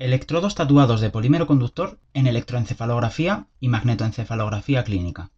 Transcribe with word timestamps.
Electrodos 0.00 0.54
tatuados 0.54 1.00
de 1.00 1.10
polímero 1.10 1.48
conductor 1.48 1.98
en 2.14 2.28
electroencefalografía 2.28 3.48
y 3.58 3.66
magnetoencefalografía 3.66 4.84
clínica. 4.84 5.32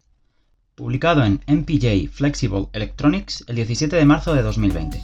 Publicado 0.74 1.24
en 1.24 1.40
MPJ 1.46 2.10
Flexible 2.12 2.68
Electronics 2.74 3.42
el 3.46 3.56
17 3.56 3.96
de 3.96 4.04
marzo 4.04 4.34
de 4.34 4.42
2020. 4.42 5.00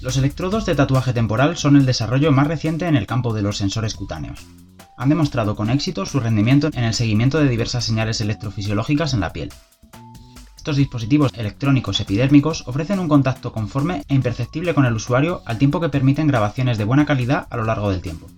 Los 0.00 0.16
electrodos 0.16 0.66
de 0.66 0.74
tatuaje 0.74 1.12
temporal 1.12 1.56
son 1.56 1.76
el 1.76 1.86
desarrollo 1.86 2.32
más 2.32 2.48
reciente 2.48 2.88
en 2.88 2.96
el 2.96 3.06
campo 3.06 3.32
de 3.34 3.42
los 3.42 3.58
sensores 3.58 3.94
cutáneos. 3.94 4.44
Han 4.96 5.08
demostrado 5.08 5.54
con 5.54 5.70
éxito 5.70 6.04
su 6.04 6.18
rendimiento 6.18 6.68
en 6.74 6.82
el 6.82 6.94
seguimiento 6.94 7.38
de 7.38 7.48
diversas 7.48 7.84
señales 7.84 8.20
electrofisiológicas 8.20 9.14
en 9.14 9.20
la 9.20 9.32
piel. 9.32 9.52
Estos 10.62 10.76
dispositivos 10.76 11.32
electrónicos 11.34 11.98
epidérmicos 11.98 12.62
ofrecen 12.68 13.00
un 13.00 13.08
contacto 13.08 13.50
conforme 13.50 14.04
e 14.06 14.14
imperceptible 14.14 14.74
con 14.74 14.84
el 14.84 14.94
usuario 14.94 15.42
al 15.44 15.58
tiempo 15.58 15.80
que 15.80 15.88
permiten 15.88 16.28
grabaciones 16.28 16.78
de 16.78 16.84
buena 16.84 17.04
calidad 17.04 17.48
a 17.50 17.56
lo 17.56 17.64
largo 17.64 17.90
del 17.90 18.00
tiempo. 18.00 18.28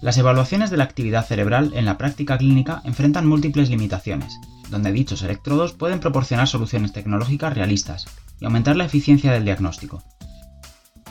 Las 0.00 0.16
evaluaciones 0.16 0.70
de 0.70 0.78
la 0.78 0.84
actividad 0.84 1.26
cerebral 1.26 1.72
en 1.74 1.84
la 1.84 1.98
práctica 1.98 2.38
clínica 2.38 2.80
enfrentan 2.86 3.26
múltiples 3.26 3.68
limitaciones, 3.68 4.40
donde 4.70 4.92
dichos 4.92 5.20
electrodos 5.20 5.74
pueden 5.74 6.00
proporcionar 6.00 6.48
soluciones 6.48 6.94
tecnológicas 6.94 7.52
realistas 7.52 8.06
y 8.40 8.46
aumentar 8.46 8.76
la 8.76 8.86
eficiencia 8.86 9.30
del 9.30 9.44
diagnóstico, 9.44 10.02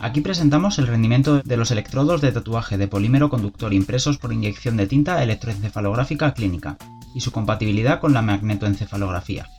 Aquí 0.01 0.21
presentamos 0.21 0.79
el 0.79 0.87
rendimiento 0.87 1.41
de 1.41 1.57
los 1.57 1.71
electrodos 1.71 2.21
de 2.21 2.31
tatuaje 2.31 2.77
de 2.77 2.87
polímero 2.87 3.29
conductor 3.29 3.73
impresos 3.73 4.17
por 4.17 4.31
inyección 4.31 4.77
de 4.77 4.87
tinta 4.87 5.21
electroencefalográfica 5.21 6.33
clínica 6.33 6.77
y 7.13 7.19
su 7.19 7.33
compatibilidad 7.33 7.99
con 7.99 8.13
la 8.13 8.21
magnetoencefalografía. 8.21 9.49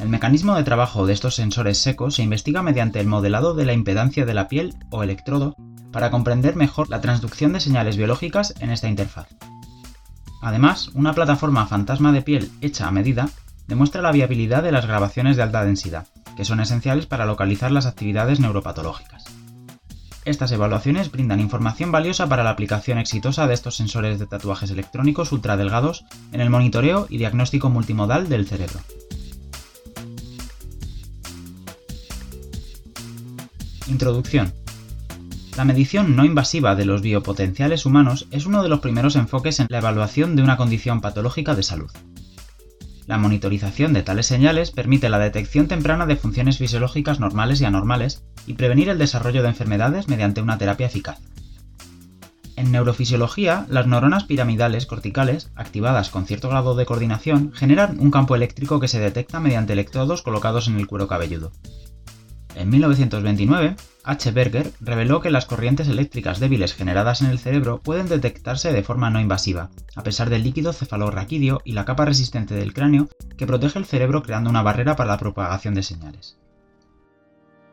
El 0.00 0.08
mecanismo 0.08 0.56
de 0.56 0.64
trabajo 0.64 1.04
de 1.04 1.12
estos 1.12 1.34
sensores 1.34 1.76
secos 1.76 2.14
se 2.14 2.22
investiga 2.22 2.62
mediante 2.62 3.00
el 3.00 3.06
modelado 3.06 3.52
de 3.52 3.66
la 3.66 3.74
impedancia 3.74 4.24
de 4.24 4.32
la 4.32 4.48
piel 4.48 4.74
o 4.88 5.02
electrodo 5.02 5.54
para 5.92 6.10
comprender 6.10 6.56
mejor 6.56 6.88
la 6.88 7.02
transducción 7.02 7.52
de 7.52 7.60
señales 7.60 7.98
biológicas 7.98 8.54
en 8.60 8.70
esta 8.70 8.88
interfaz. 8.88 9.28
Además, 10.40 10.88
una 10.94 11.12
plataforma 11.12 11.66
fantasma 11.66 12.12
de 12.12 12.22
piel 12.22 12.50
hecha 12.62 12.88
a 12.88 12.90
medida 12.90 13.28
demuestra 13.68 14.00
la 14.00 14.10
viabilidad 14.10 14.62
de 14.62 14.72
las 14.72 14.86
grabaciones 14.86 15.36
de 15.36 15.42
alta 15.42 15.66
densidad, 15.66 16.06
que 16.34 16.46
son 16.46 16.60
esenciales 16.60 17.04
para 17.04 17.26
localizar 17.26 17.70
las 17.70 17.84
actividades 17.84 18.40
neuropatológicas. 18.40 19.24
Estas 20.24 20.50
evaluaciones 20.52 21.10
brindan 21.12 21.40
información 21.40 21.92
valiosa 21.92 22.26
para 22.26 22.42
la 22.42 22.50
aplicación 22.50 22.96
exitosa 22.96 23.46
de 23.46 23.52
estos 23.52 23.76
sensores 23.76 24.18
de 24.18 24.26
tatuajes 24.26 24.70
electrónicos 24.70 25.30
ultradelgados 25.32 26.06
en 26.32 26.40
el 26.40 26.48
monitoreo 26.48 27.06
y 27.10 27.18
diagnóstico 27.18 27.68
multimodal 27.68 28.30
del 28.30 28.46
cerebro. 28.46 28.80
Introducción. 33.90 34.52
La 35.56 35.64
medición 35.64 36.14
no 36.14 36.24
invasiva 36.24 36.76
de 36.76 36.84
los 36.84 37.02
biopotenciales 37.02 37.84
humanos 37.84 38.28
es 38.30 38.46
uno 38.46 38.62
de 38.62 38.68
los 38.68 38.78
primeros 38.78 39.16
enfoques 39.16 39.58
en 39.58 39.66
la 39.68 39.78
evaluación 39.78 40.36
de 40.36 40.42
una 40.42 40.56
condición 40.56 41.00
patológica 41.00 41.56
de 41.56 41.64
salud. 41.64 41.90
La 43.06 43.18
monitorización 43.18 43.92
de 43.92 44.04
tales 44.04 44.26
señales 44.26 44.70
permite 44.70 45.08
la 45.08 45.18
detección 45.18 45.66
temprana 45.66 46.06
de 46.06 46.14
funciones 46.14 46.58
fisiológicas 46.58 47.18
normales 47.18 47.60
y 47.60 47.64
anormales 47.64 48.22
y 48.46 48.54
prevenir 48.54 48.90
el 48.90 48.98
desarrollo 48.98 49.42
de 49.42 49.48
enfermedades 49.48 50.06
mediante 50.06 50.40
una 50.40 50.56
terapia 50.56 50.86
eficaz. 50.86 51.18
En 52.54 52.70
neurofisiología, 52.70 53.66
las 53.68 53.88
neuronas 53.88 54.22
piramidales 54.22 54.86
corticales, 54.86 55.50
activadas 55.56 56.10
con 56.10 56.26
cierto 56.26 56.48
grado 56.48 56.76
de 56.76 56.86
coordinación, 56.86 57.52
generan 57.52 57.98
un 57.98 58.12
campo 58.12 58.36
eléctrico 58.36 58.78
que 58.78 58.88
se 58.88 59.00
detecta 59.00 59.40
mediante 59.40 59.72
electrodos 59.72 60.22
colocados 60.22 60.68
en 60.68 60.78
el 60.78 60.86
cuero 60.86 61.08
cabelludo. 61.08 61.50
En 62.56 62.68
1929, 62.68 63.76
H. 64.02 64.30
Berger 64.32 64.72
reveló 64.80 65.20
que 65.20 65.30
las 65.30 65.46
corrientes 65.46 65.88
eléctricas 65.88 66.40
débiles 66.40 66.74
generadas 66.74 67.20
en 67.20 67.28
el 67.28 67.38
cerebro 67.38 67.80
pueden 67.80 68.08
detectarse 68.08 68.72
de 68.72 68.82
forma 68.82 69.10
no 69.10 69.20
invasiva, 69.20 69.70
a 69.94 70.02
pesar 70.02 70.30
del 70.30 70.42
líquido 70.42 70.72
cefalorraquídeo 70.72 71.60
y 71.64 71.72
la 71.72 71.84
capa 71.84 72.04
resistente 72.04 72.54
del 72.54 72.74
cráneo 72.74 73.08
que 73.36 73.46
protege 73.46 73.78
el 73.78 73.84
cerebro 73.84 74.22
creando 74.22 74.50
una 74.50 74.62
barrera 74.62 74.96
para 74.96 75.10
la 75.10 75.18
propagación 75.18 75.74
de 75.74 75.82
señales. 75.82 76.38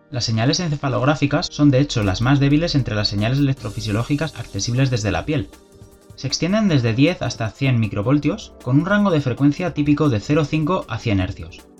Las 0.09 0.25
señales 0.25 0.59
encefalográficas 0.59 1.47
son 1.51 1.69
de 1.69 1.79
hecho 1.79 2.03
las 2.03 2.21
más 2.21 2.39
débiles 2.39 2.75
entre 2.75 2.95
las 2.95 3.09
señales 3.09 3.39
electrofisiológicas 3.39 4.35
accesibles 4.37 4.89
desde 4.89 5.11
la 5.11 5.25
piel. 5.25 5.49
Se 6.15 6.27
extienden 6.27 6.67
desde 6.67 6.93
10 6.93 7.21
hasta 7.23 7.49
100 7.49 7.79
microvoltios, 7.79 8.53
con 8.63 8.79
un 8.79 8.85
rango 8.85 9.11
de 9.11 9.21
frecuencia 9.21 9.73
típico 9.73 10.09
de 10.09 10.19
0,5 10.19 10.85
a 10.87 10.97
100 10.97 11.19
Hz. 11.19 11.76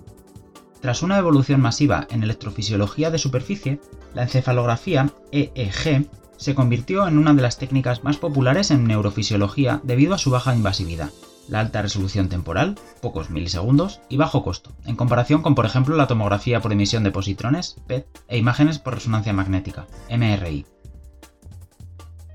Tras 0.82 1.02
una 1.02 1.18
evolución 1.18 1.60
masiva 1.60 2.08
en 2.12 2.24
electrofisiología 2.24 3.10
de 3.10 3.18
superficie, 3.18 3.80
la 4.14 4.24
encefalografía 4.24 5.12
EEG 5.32 6.08
se 6.38 6.54
convirtió 6.54 7.08
en 7.08 7.18
una 7.18 7.34
de 7.34 7.42
las 7.42 7.58
técnicas 7.58 8.04
más 8.04 8.18
populares 8.18 8.70
en 8.70 8.86
neurofisiología 8.86 9.82
debido 9.84 10.14
a 10.14 10.20
su 10.20 10.30
baja 10.30 10.56
invasividad, 10.56 11.10
la 11.50 11.62
alta 11.62 11.82
resolución 11.82 12.30
temporal, 12.30 12.76
pocos 13.02 13.32
milisegundos, 13.32 14.02
y 14.08 14.18
bajo 14.18 14.44
costo, 14.44 14.72
en 14.86 14.96
comparación 14.96 15.42
con 15.42 15.56
por 15.56 15.66
ejemplo 15.66 15.96
la 15.96 16.08
tomografía 16.08 16.62
por 16.62 16.72
emisión 16.72 17.04
de 17.04 17.12
positrones, 17.12 17.78
PET, 17.88 18.08
e 18.28 18.38
imágenes 18.38 18.78
por 18.78 18.94
resonancia 18.94 19.34
magnética, 19.34 19.88
MRI. 20.12 20.68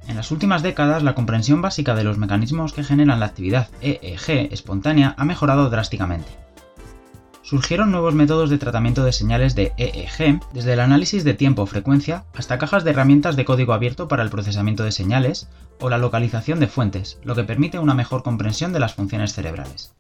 En 0.08 0.16
las 0.16 0.32
últimas 0.32 0.62
décadas, 0.62 1.04
la 1.04 1.14
comprensión 1.14 1.62
básica 1.62 1.94
de 1.94 2.02
los 2.02 2.18
mecanismos 2.18 2.72
que 2.72 2.82
generan 2.82 3.20
la 3.20 3.26
actividad 3.26 3.68
EEG 3.80 4.52
espontánea 4.52 5.14
ha 5.16 5.24
mejorado 5.24 5.70
drásticamente 5.70 6.41
surgieron 7.52 7.90
nuevos 7.90 8.14
métodos 8.14 8.48
de 8.48 8.56
tratamiento 8.56 9.04
de 9.04 9.12
señales 9.12 9.54
de 9.54 9.74
EEG, 9.76 10.40
desde 10.54 10.72
el 10.72 10.80
análisis 10.80 11.22
de 11.22 11.34
tiempo-frecuencia 11.34 12.24
hasta 12.34 12.56
cajas 12.56 12.82
de 12.82 12.92
herramientas 12.92 13.36
de 13.36 13.44
código 13.44 13.74
abierto 13.74 14.08
para 14.08 14.22
el 14.22 14.30
procesamiento 14.30 14.84
de 14.84 14.90
señales 14.90 15.50
o 15.78 15.90
la 15.90 15.98
localización 15.98 16.60
de 16.60 16.66
fuentes, 16.66 17.18
lo 17.24 17.34
que 17.34 17.44
permite 17.44 17.78
una 17.78 17.92
mejor 17.92 18.22
comprensión 18.22 18.72
de 18.72 18.80
las 18.80 18.94
funciones 18.94 19.34
cerebrales. 19.34 19.92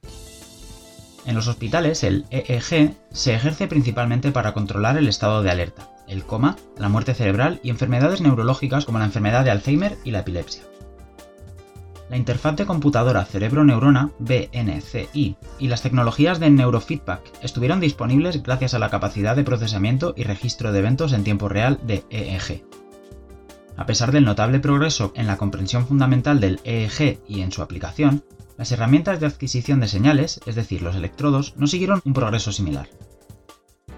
En 1.26 1.34
los 1.34 1.46
hospitales, 1.46 2.04
el 2.04 2.24
EEG 2.30 2.94
se 3.10 3.34
ejerce 3.34 3.68
principalmente 3.68 4.32
para 4.32 4.54
controlar 4.54 4.96
el 4.96 5.06
estado 5.06 5.42
de 5.42 5.50
alerta, 5.50 5.90
el 6.08 6.24
coma, 6.24 6.56
la 6.78 6.88
muerte 6.88 7.12
cerebral 7.12 7.60
y 7.62 7.68
enfermedades 7.68 8.22
neurológicas 8.22 8.86
como 8.86 8.98
la 8.98 9.04
enfermedad 9.04 9.44
de 9.44 9.50
Alzheimer 9.50 9.98
y 10.04 10.12
la 10.12 10.20
epilepsia. 10.20 10.62
La 12.12 12.18
interfaz 12.18 12.56
de 12.56 12.66
computadora 12.66 13.24
cerebro-neurona, 13.24 14.10
BNCI, 14.18 15.36
y 15.58 15.68
las 15.68 15.80
tecnologías 15.80 16.38
de 16.40 16.50
neurofeedback 16.50 17.22
estuvieron 17.40 17.80
disponibles 17.80 18.42
gracias 18.42 18.74
a 18.74 18.78
la 18.78 18.90
capacidad 18.90 19.34
de 19.34 19.44
procesamiento 19.44 20.12
y 20.14 20.24
registro 20.24 20.72
de 20.72 20.80
eventos 20.80 21.14
en 21.14 21.24
tiempo 21.24 21.48
real 21.48 21.80
de 21.84 22.04
EEG. 22.10 22.66
A 23.78 23.86
pesar 23.86 24.12
del 24.12 24.26
notable 24.26 24.60
progreso 24.60 25.14
en 25.16 25.26
la 25.26 25.38
comprensión 25.38 25.86
fundamental 25.86 26.38
del 26.38 26.60
EEG 26.64 27.20
y 27.26 27.40
en 27.40 27.50
su 27.50 27.62
aplicación, 27.62 28.22
las 28.58 28.70
herramientas 28.72 29.18
de 29.18 29.28
adquisición 29.28 29.80
de 29.80 29.88
señales, 29.88 30.38
es 30.44 30.54
decir, 30.54 30.82
los 30.82 30.96
electrodos, 30.96 31.54
no 31.56 31.66
siguieron 31.66 32.02
un 32.04 32.12
progreso 32.12 32.52
similar. 32.52 32.90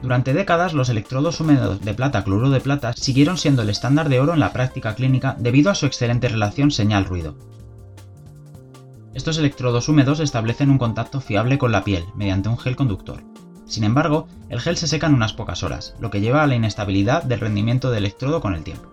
Durante 0.02 0.34
décadas, 0.34 0.72
los 0.72 0.88
electrodos 0.88 1.40
húmedos 1.40 1.80
de 1.80 1.94
plata-cloruro 1.94 2.50
de 2.50 2.60
plata 2.60 2.92
siguieron 2.92 3.38
siendo 3.38 3.62
el 3.62 3.70
estándar 3.70 4.08
de 4.08 4.20
oro 4.20 4.34
en 4.34 4.40
la 4.40 4.52
práctica 4.52 4.94
clínica 4.94 5.34
debido 5.36 5.72
a 5.72 5.74
su 5.74 5.86
excelente 5.86 6.28
relación 6.28 6.70
señal-ruido, 6.70 7.36
estos 9.14 9.38
electrodos 9.38 9.88
húmedos 9.88 10.18
establecen 10.18 10.70
un 10.70 10.78
contacto 10.78 11.20
fiable 11.20 11.56
con 11.56 11.70
la 11.70 11.84
piel 11.84 12.04
mediante 12.16 12.48
un 12.48 12.58
gel 12.58 12.74
conductor. 12.74 13.22
Sin 13.64 13.84
embargo, 13.84 14.26
el 14.48 14.60
gel 14.60 14.76
se 14.76 14.88
seca 14.88 15.06
en 15.06 15.14
unas 15.14 15.32
pocas 15.32 15.62
horas, 15.62 15.94
lo 16.00 16.10
que 16.10 16.20
lleva 16.20 16.42
a 16.42 16.46
la 16.48 16.56
inestabilidad 16.56 17.22
del 17.22 17.40
rendimiento 17.40 17.90
del 17.90 18.04
electrodo 18.04 18.40
con 18.40 18.54
el 18.54 18.64
tiempo. 18.64 18.90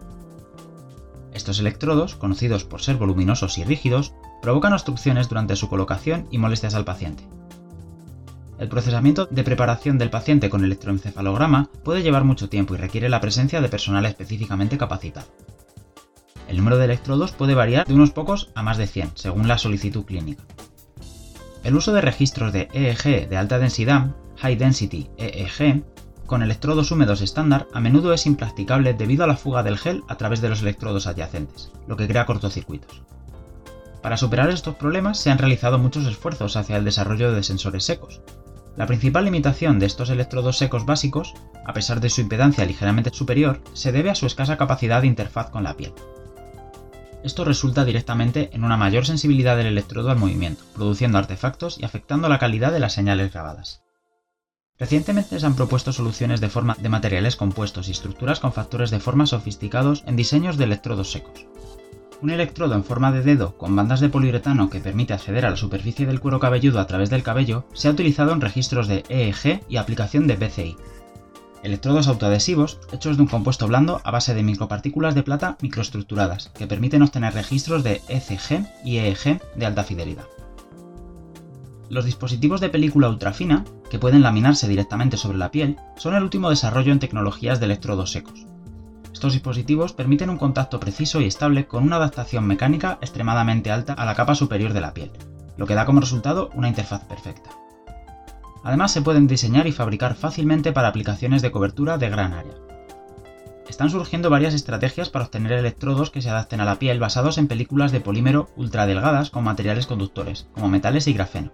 Estos 1.34 1.60
electrodos, 1.60 2.16
conocidos 2.16 2.64
por 2.64 2.82
ser 2.82 2.98
voluminosos 2.98 3.58
y 3.58 3.64
rígidos, 3.64 4.14
provocan 4.42 4.74
obstrucciones 4.74 5.28
durante 5.28 5.56
su 5.56 5.70
colocación 5.70 6.28
y 6.30 6.38
molestias 6.38 6.76
al 6.76 6.86
paciente. 6.86 7.28
El 8.60 8.70
procesamiento 8.70 9.26
de 9.26 9.44
preparación 9.44 9.98
del 9.98 10.12
paciente 10.12 10.52
con 10.52 10.64
electroencefalograma 10.64 11.70
puede 11.84 12.04
llevar 12.04 12.26
mucho 12.26 12.48
tiempo 12.48 12.76
y 12.76 12.78
requiere 12.78 13.10
la 13.10 13.22
presencia 13.22 13.60
de 13.60 13.70
personal 13.70 14.06
específicamente 14.06 14.78
capacitado. 14.78 15.26
El 16.52 16.58
número 16.58 16.78
de 16.78 16.84
electrodos 16.84 17.32
puede 17.32 17.56
variar 17.56 17.88
de 17.88 17.94
unos 17.94 18.12
pocos 18.12 18.50
a 18.56 18.62
más 18.62 18.78
de 18.78 18.86
100, 18.86 19.12
según 19.16 19.48
la 19.48 19.58
solicitud 19.58 20.04
clínica. 20.04 20.44
El 21.64 21.78
uso 21.78 21.94
de 21.94 22.02
registros 22.02 22.52
de 22.52 22.68
EEG 22.74 23.30
de 23.30 23.38
alta 23.38 23.58
densidad, 23.58 24.08
High 24.36 24.58
Density 24.58 25.10
EEG, 25.18 25.86
con 26.26 26.44
electrodos 26.44 26.92
húmedos 26.92 27.22
estándar 27.22 27.68
a 27.74 27.80
menudo 27.80 28.12
es 28.12 28.26
impracticable 28.26 28.94
debido 28.94 29.24
a 29.24 29.28
la 29.28 29.38
fuga 29.38 29.64
del 29.64 29.78
gel 29.78 30.04
a 30.10 30.18
través 30.18 30.42
de 30.42 30.50
los 30.50 30.62
electrodos 30.62 31.08
adyacentes, 31.08 31.72
lo 31.88 31.96
que 31.96 32.06
crea 32.10 32.26
cortocircuitos. 32.26 33.02
Para 34.02 34.18
superar 34.18 34.50
estos 34.50 34.76
problemas 34.76 35.20
se 35.20 35.32
han 35.32 35.38
realizado 35.38 35.80
muchos 35.80 36.06
esfuerzos 36.06 36.58
hacia 36.58 36.76
el 36.76 36.84
desarrollo 36.84 37.32
de 37.32 37.44
sensores 37.44 37.86
secos. 37.86 38.20
La 38.76 38.88
principal 38.88 39.24
limitación 39.24 39.80
de 39.80 39.86
estos 39.86 40.10
electrodos 40.10 40.58
secos 40.58 40.86
básicos, 40.86 41.34
a 41.66 41.72
pesar 41.72 42.02
de 42.02 42.10
su 42.10 42.20
impedancia 42.20 42.66
ligeramente 42.66 43.10
superior, 43.14 43.62
se 43.72 43.94
debe 43.94 44.10
a 44.10 44.16
su 44.16 44.26
escasa 44.26 44.58
capacidad 44.58 45.00
de 45.00 45.08
interfaz 45.08 45.50
con 45.50 45.64
la 45.64 45.78
piel. 45.78 45.94
Esto 47.24 47.46
resulta 47.46 47.86
directamente 47.86 48.50
en 48.54 48.64
una 48.64 48.78
mayor 48.78 49.06
sensibilidad 49.06 49.56
del 49.56 49.68
electrodo 49.68 50.10
al 50.10 50.18
movimiento, 50.18 50.64
produciendo 50.74 51.20
artefactos 51.20 51.78
y 51.78 51.86
afectando 51.86 52.28
la 52.30 52.40
calidad 52.40 52.72
de 52.72 52.80
las 52.80 52.94
señales 52.94 53.32
grabadas. 53.32 53.84
Recientemente 54.80 55.40
se 55.40 55.46
han 55.46 55.56
propuesto 55.56 55.94
soluciones 55.94 56.42
de 56.42 56.50
forma 56.50 56.76
de 56.80 56.90
materiales 56.90 57.36
compuestos 57.36 57.88
y 57.88 57.92
estructuras 57.92 58.40
con 58.40 58.54
factores 58.54 58.90
de 58.90 59.00
forma 59.00 59.28
sofisticados 59.28 60.04
en 60.08 60.16
diseños 60.16 60.58
de 60.58 60.64
electrodos 60.64 61.12
secos. 61.12 61.46
Un 62.24 62.32
electrodo 62.32 62.74
en 62.74 62.84
forma 62.84 63.12
de 63.12 63.22
dedo 63.22 63.56
con 63.58 63.76
bandas 63.76 64.00
de 64.00 64.10
poliuretano 64.10 64.72
que 64.72 64.80
permite 64.80 65.14
acceder 65.14 65.46
a 65.46 65.52
la 65.52 65.58
superficie 65.58 66.08
del 66.08 66.20
cuero 66.20 66.40
cabelludo 66.40 66.80
a 66.80 66.88
través 66.88 67.12
del 67.12 67.22
cabello 67.22 67.66
se 67.74 67.88
ha 67.88 67.92
utilizado 67.92 68.32
en 68.32 68.42
registros 68.42 68.88
de 68.88 69.04
EEG 69.10 69.62
y 69.70 69.78
aplicación 69.78 70.26
de 70.26 70.38
BCI. 70.38 70.78
Electrodos 71.64 72.08
autoadhesivos 72.08 72.80
hechos 72.92 73.18
de 73.18 73.24
un 73.24 73.28
compuesto 73.28 73.68
blando 73.68 74.02
a 74.04 74.10
base 74.10 74.34
de 74.34 74.42
micropartículas 74.42 75.14
de 75.14 75.22
plata 75.22 75.58
microestructuradas 75.62 76.50
que 76.56 76.66
permiten 76.66 77.04
obtener 77.04 77.34
registros 77.34 77.84
de 77.84 78.02
ECG 78.08 78.66
y 78.84 78.98
EEG 78.98 79.42
de 79.56 79.66
alta 79.66 79.84
fidelidad. 79.84 80.26
Los 81.90 82.06
dispositivos 82.06 82.62
de 82.62 82.70
película 82.70 83.10
ultrafina, 83.10 83.66
que 83.92 84.00
pueden 84.00 84.24
laminarse 84.24 84.68
directamente 84.68 85.18
sobre 85.18 85.38
la 85.38 85.52
piel, 85.52 85.78
son 85.98 86.16
el 86.16 86.24
último 86.24 86.50
desarrollo 86.50 86.94
en 86.94 87.00
tecnologías 87.00 87.60
de 87.60 87.66
electrodos 87.66 88.12
secos. 88.12 88.48
Estos 89.14 89.34
dispositivos 89.34 89.94
permiten 89.94 90.32
un 90.32 90.38
contacto 90.38 90.80
preciso 90.80 91.22
y 91.22 91.26
estable 91.26 91.68
con 91.68 91.84
una 91.84 91.98
adaptación 91.98 92.48
mecánica 92.48 92.98
extremadamente 93.02 93.70
alta 93.70 93.94
a 93.94 94.06
la 94.06 94.16
capa 94.16 94.34
superior 94.34 94.74
de 94.74 94.82
la 94.82 94.96
piel, 94.96 95.12
lo 95.58 95.68
que 95.68 95.76
da 95.76 95.86
como 95.86 96.00
resultado 96.00 96.50
una 96.56 96.70
interfaz 96.70 97.04
perfecta. 97.04 97.61
Además 98.64 98.92
se 98.92 99.02
pueden 99.02 99.28
diseñar 99.28 99.68
y 99.68 99.72
fabricar 99.72 100.16
fácilmente 100.16 100.72
para 100.72 100.88
aplicaciones 100.88 101.42
de 101.42 101.52
cobertura 101.52 101.98
de 101.98 102.10
gran 102.10 102.34
área. 102.34 102.54
Están 103.68 103.90
surgiendo 103.90 104.30
varias 104.30 104.54
estrategias 104.54 105.10
para 105.10 105.26
obtener 105.26 105.54
electrodos 105.54 106.12
que 106.12 106.22
se 106.22 106.30
adapten 106.30 106.60
a 106.60 106.66
la 106.66 106.78
piel 106.78 107.00
basados 107.00 107.38
en 107.38 107.48
películas 107.48 107.92
de 107.92 108.02
polímero 108.02 108.50
ultradelgadas 108.56 109.30
con 109.30 109.44
materiales 109.44 109.88
conductores, 109.88 110.48
como 110.54 110.68
metales 110.68 111.08
y 111.08 111.14
grafeno. 111.14 111.52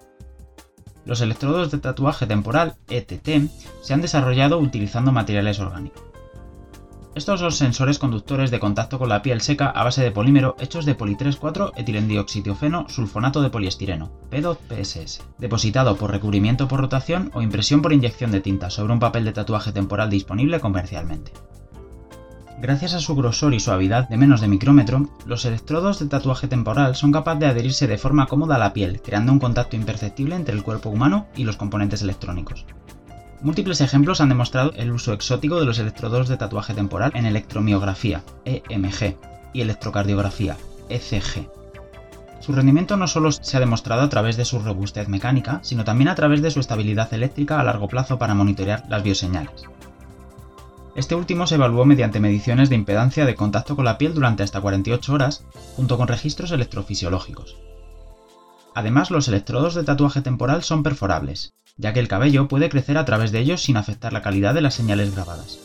Los 1.05 1.21
electrodos 1.21 1.71
de 1.71 1.77
tatuaje 1.77 2.25
temporal, 2.25 2.75
ETT, 2.89 3.49
se 3.81 3.93
han 3.93 4.01
desarrollado 4.01 4.57
utilizando 4.57 5.11
materiales 5.11 5.59
orgánicos. 5.59 6.06
Estos 7.17 7.39
son 7.39 7.51
sensores 7.51 7.97
conductores 7.97 8.51
de 8.51 8.59
contacto 8.59 8.99
con 8.99 9.09
la 9.09 9.23
piel 9.23 9.41
seca 9.41 9.71
a 9.71 9.83
base 9.83 10.03
de 10.03 10.11
polímero 10.11 10.55
hechos 10.59 10.85
de 10.85 10.93
poli 10.93 11.15
3,4 11.15 11.71
etilendioxitiofeno 11.75 12.87
sulfonato 12.89 13.41
de 13.41 13.49
poliestireno, 13.49 14.11
PDOT-PSS, 14.29 15.23
depositado 15.39 15.95
por 15.95 16.11
recubrimiento 16.11 16.67
por 16.67 16.79
rotación 16.79 17.31
o 17.33 17.41
impresión 17.41 17.81
por 17.81 17.91
inyección 17.91 18.29
de 18.29 18.41
tinta 18.41 18.69
sobre 18.69 18.93
un 18.93 18.99
papel 18.99 19.25
de 19.25 19.31
tatuaje 19.31 19.71
temporal 19.71 20.11
disponible 20.11 20.59
comercialmente. 20.59 21.31
Gracias 22.61 22.93
a 22.93 22.99
su 22.99 23.15
grosor 23.15 23.55
y 23.55 23.59
suavidad 23.59 24.07
de 24.07 24.17
menos 24.17 24.39
de 24.39 24.49
micrómetro, 24.49 25.09
los 25.25 25.43
electrodos 25.45 25.97
de 25.97 26.05
tatuaje 26.05 26.47
temporal 26.47 26.95
son 26.95 27.11
capaces 27.11 27.39
de 27.39 27.47
adherirse 27.47 27.87
de 27.87 27.97
forma 27.97 28.27
cómoda 28.27 28.57
a 28.57 28.59
la 28.59 28.73
piel, 28.73 29.01
creando 29.01 29.31
un 29.31 29.39
contacto 29.39 29.75
imperceptible 29.75 30.35
entre 30.35 30.53
el 30.53 30.61
cuerpo 30.61 30.91
humano 30.91 31.25
y 31.35 31.45
los 31.45 31.57
componentes 31.57 32.03
electrónicos. 32.03 32.67
Múltiples 33.41 33.81
ejemplos 33.81 34.19
han 34.19 34.29
demostrado 34.29 34.73
el 34.75 34.91
uso 34.91 35.13
exótico 35.13 35.59
de 35.59 35.65
los 35.65 35.77
electrodos 35.77 36.27
de 36.27 36.37
tatuaje 36.37 36.73
temporal 36.73 37.11
en 37.13 37.27
electromiografía, 37.27 38.23
EMG, 38.45 39.15
y 39.53 39.61
electrocardiografía, 39.61 40.57
ECG. 40.89 41.47
Su 42.39 42.53
rendimiento 42.53 42.97
no 42.97 43.07
solo 43.07 43.31
se 43.31 43.55
ha 43.55 43.59
demostrado 43.59 44.01
a 44.01 44.09
través 44.09 44.37
de 44.37 44.45
su 44.45 44.59
robustez 44.59 45.07
mecánica, 45.07 45.59
sino 45.61 45.83
también 45.83 46.07
a 46.07 46.15
través 46.15 46.41
de 46.41 46.49
su 46.49 46.59
estabilidad 46.59 47.13
eléctrica 47.13 47.59
a 47.59 47.63
largo 47.63 47.87
plazo 47.87 48.17
para 48.17 48.33
monitorear 48.33 48.83
las 48.89 49.03
bioseñales. 49.03 49.65
Este 50.95 51.13
último 51.13 51.45
se 51.45 51.55
evaluó 51.55 51.85
mediante 51.85 52.19
mediciones 52.19 52.69
de 52.69 52.75
impedancia 52.75 53.25
de 53.25 53.35
contacto 53.35 53.75
con 53.75 53.85
la 53.85 53.99
piel 53.99 54.15
durante 54.15 54.41
hasta 54.41 54.61
48 54.61 55.13
horas, 55.13 55.43
junto 55.75 55.95
con 55.97 56.07
registros 56.07 56.51
electrofisiológicos. 56.51 57.55
Además, 58.73 59.11
los 59.11 59.27
electrodos 59.27 59.75
de 59.75 59.83
tatuaje 59.83 60.21
temporal 60.21 60.63
son 60.63 60.81
perforables, 60.81 61.53
ya 61.77 61.93
que 61.93 61.99
el 61.99 62.07
cabello 62.07 62.47
puede 62.47 62.69
crecer 62.69 62.97
a 62.97 63.05
través 63.05 63.31
de 63.31 63.39
ellos 63.39 63.61
sin 63.61 63.77
afectar 63.77 64.13
la 64.13 64.21
calidad 64.21 64.53
de 64.53 64.61
las 64.61 64.73
señales 64.73 65.13
grabadas. 65.13 65.59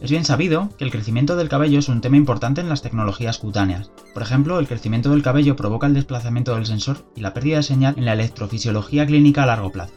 Es 0.00 0.10
bien 0.10 0.24
sabido 0.24 0.68
que 0.76 0.84
el 0.84 0.90
crecimiento 0.90 1.34
del 1.34 1.48
cabello 1.48 1.78
es 1.78 1.88
un 1.88 2.02
tema 2.02 2.18
importante 2.18 2.60
en 2.60 2.68
las 2.68 2.82
tecnologías 2.82 3.38
cutáneas. 3.38 3.90
Por 4.12 4.22
ejemplo, 4.22 4.58
el 4.58 4.68
crecimiento 4.68 5.10
del 5.10 5.22
cabello 5.22 5.56
provoca 5.56 5.86
el 5.86 5.94
desplazamiento 5.94 6.54
del 6.54 6.66
sensor 6.66 7.06
y 7.16 7.22
la 7.22 7.32
pérdida 7.32 7.56
de 7.56 7.62
señal 7.62 7.94
en 7.96 8.04
la 8.04 8.12
electrofisiología 8.12 9.06
clínica 9.06 9.44
a 9.44 9.46
largo 9.46 9.72
plazo. 9.72 9.94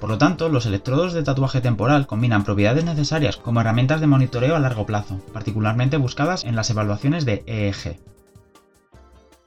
Por 0.00 0.10
lo 0.10 0.18
tanto, 0.18 0.48
los 0.48 0.66
electrodos 0.66 1.12
de 1.12 1.22
tatuaje 1.22 1.60
temporal 1.60 2.06
combinan 2.06 2.44
propiedades 2.44 2.84
necesarias 2.84 3.36
como 3.36 3.60
herramientas 3.60 4.00
de 4.00 4.06
monitoreo 4.06 4.56
a 4.56 4.60
largo 4.60 4.86
plazo, 4.86 5.20
particularmente 5.32 5.96
buscadas 5.96 6.44
en 6.44 6.56
las 6.56 6.70
evaluaciones 6.70 7.24
de 7.24 7.42
EEG. 7.46 8.00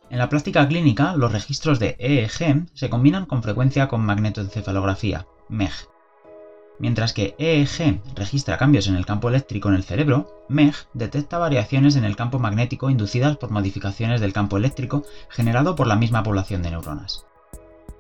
En 0.09 0.19
la 0.19 0.29
práctica 0.29 0.67
clínica, 0.67 1.15
los 1.15 1.31
registros 1.31 1.79
de 1.79 1.95
EEG 1.99 2.67
se 2.73 2.89
combinan 2.89 3.25
con 3.25 3.41
frecuencia 3.41 3.87
con 3.87 4.05
magnetoencefalografía, 4.05 5.25
MEG. 5.49 5.71
Mientras 6.77 7.13
que 7.13 7.35
EEG 7.39 8.01
registra 8.15 8.57
cambios 8.57 8.87
en 8.87 8.95
el 8.95 9.05
campo 9.05 9.29
eléctrico 9.29 9.69
en 9.69 9.75
el 9.75 9.83
cerebro, 9.83 10.45
MEG 10.47 10.75
detecta 10.93 11.39
variaciones 11.39 11.95
en 11.95 12.03
el 12.03 12.15
campo 12.15 12.37
magnético 12.37 12.89
inducidas 12.89 13.37
por 13.37 13.49
modificaciones 13.49 14.21
del 14.21 14.33
campo 14.33 14.57
eléctrico 14.57 15.03
generado 15.29 15.75
por 15.75 15.87
la 15.87 15.95
misma 15.95 16.21
población 16.21 16.61
de 16.61 16.71
neuronas. 16.71 17.25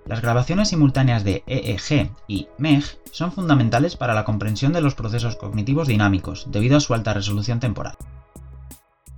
Las 0.05 0.21
grabaciones 0.21 0.69
simultáneas 0.69 1.23
de 1.23 1.43
EEG 1.47 2.11
y 2.27 2.47
MEG 2.59 2.83
son 3.11 3.31
fundamentales 3.31 3.97
para 3.97 4.13
la 4.13 4.25
comprensión 4.25 4.73
de 4.73 4.81
los 4.81 4.93
procesos 4.93 5.37
cognitivos 5.37 5.87
dinámicos 5.87 6.45
debido 6.51 6.77
a 6.77 6.81
su 6.81 6.93
alta 6.93 7.13
resolución 7.13 7.59
temporal. 7.59 7.95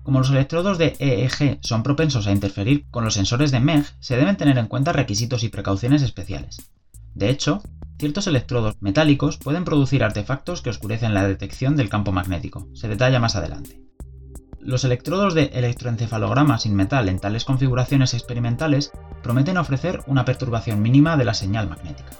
Como 0.07 0.19
los 0.19 0.29
electrodos 0.29 0.77
de 0.77 0.95
EEG 0.99 1.59
son 1.61 1.83
propensos 1.83 2.27
a 2.27 2.31
interferir 2.31 2.85
con 2.91 3.03
los 3.03 3.15
sensores 3.15 3.51
de 3.51 3.59
MEG, 3.59 3.83
se 3.99 4.15
deben 4.15 4.37
tener 4.37 4.57
en 4.57 4.67
cuenta 4.67 4.93
requisitos 4.93 5.43
y 5.43 5.49
precauciones 5.49 6.01
especiales. 6.01 6.71
De 7.13 7.29
hecho, 7.29 7.61
ciertos 7.99 8.25
electrodos 8.27 8.77
metálicos 8.79 9.35
pueden 9.35 9.65
producir 9.65 10.05
artefactos 10.05 10.61
que 10.61 10.69
oscurecen 10.69 11.13
la 11.13 11.27
detección 11.27 11.75
del 11.75 11.89
campo 11.89 12.13
magnético. 12.13 12.69
Se 12.73 12.87
detalla 12.87 13.19
más 13.19 13.35
adelante. 13.35 13.81
Los 14.61 14.85
electrodos 14.85 15.33
de 15.33 15.51
electroencefalograma 15.53 16.57
sin 16.57 16.73
metal 16.73 17.09
en 17.09 17.19
tales 17.19 17.43
configuraciones 17.43 18.13
experimentales 18.13 18.93
prometen 19.21 19.57
ofrecer 19.57 20.03
una 20.07 20.23
perturbación 20.23 20.81
mínima 20.81 21.17
de 21.17 21.25
la 21.25 21.33
señal 21.33 21.67
magnética. 21.67 22.13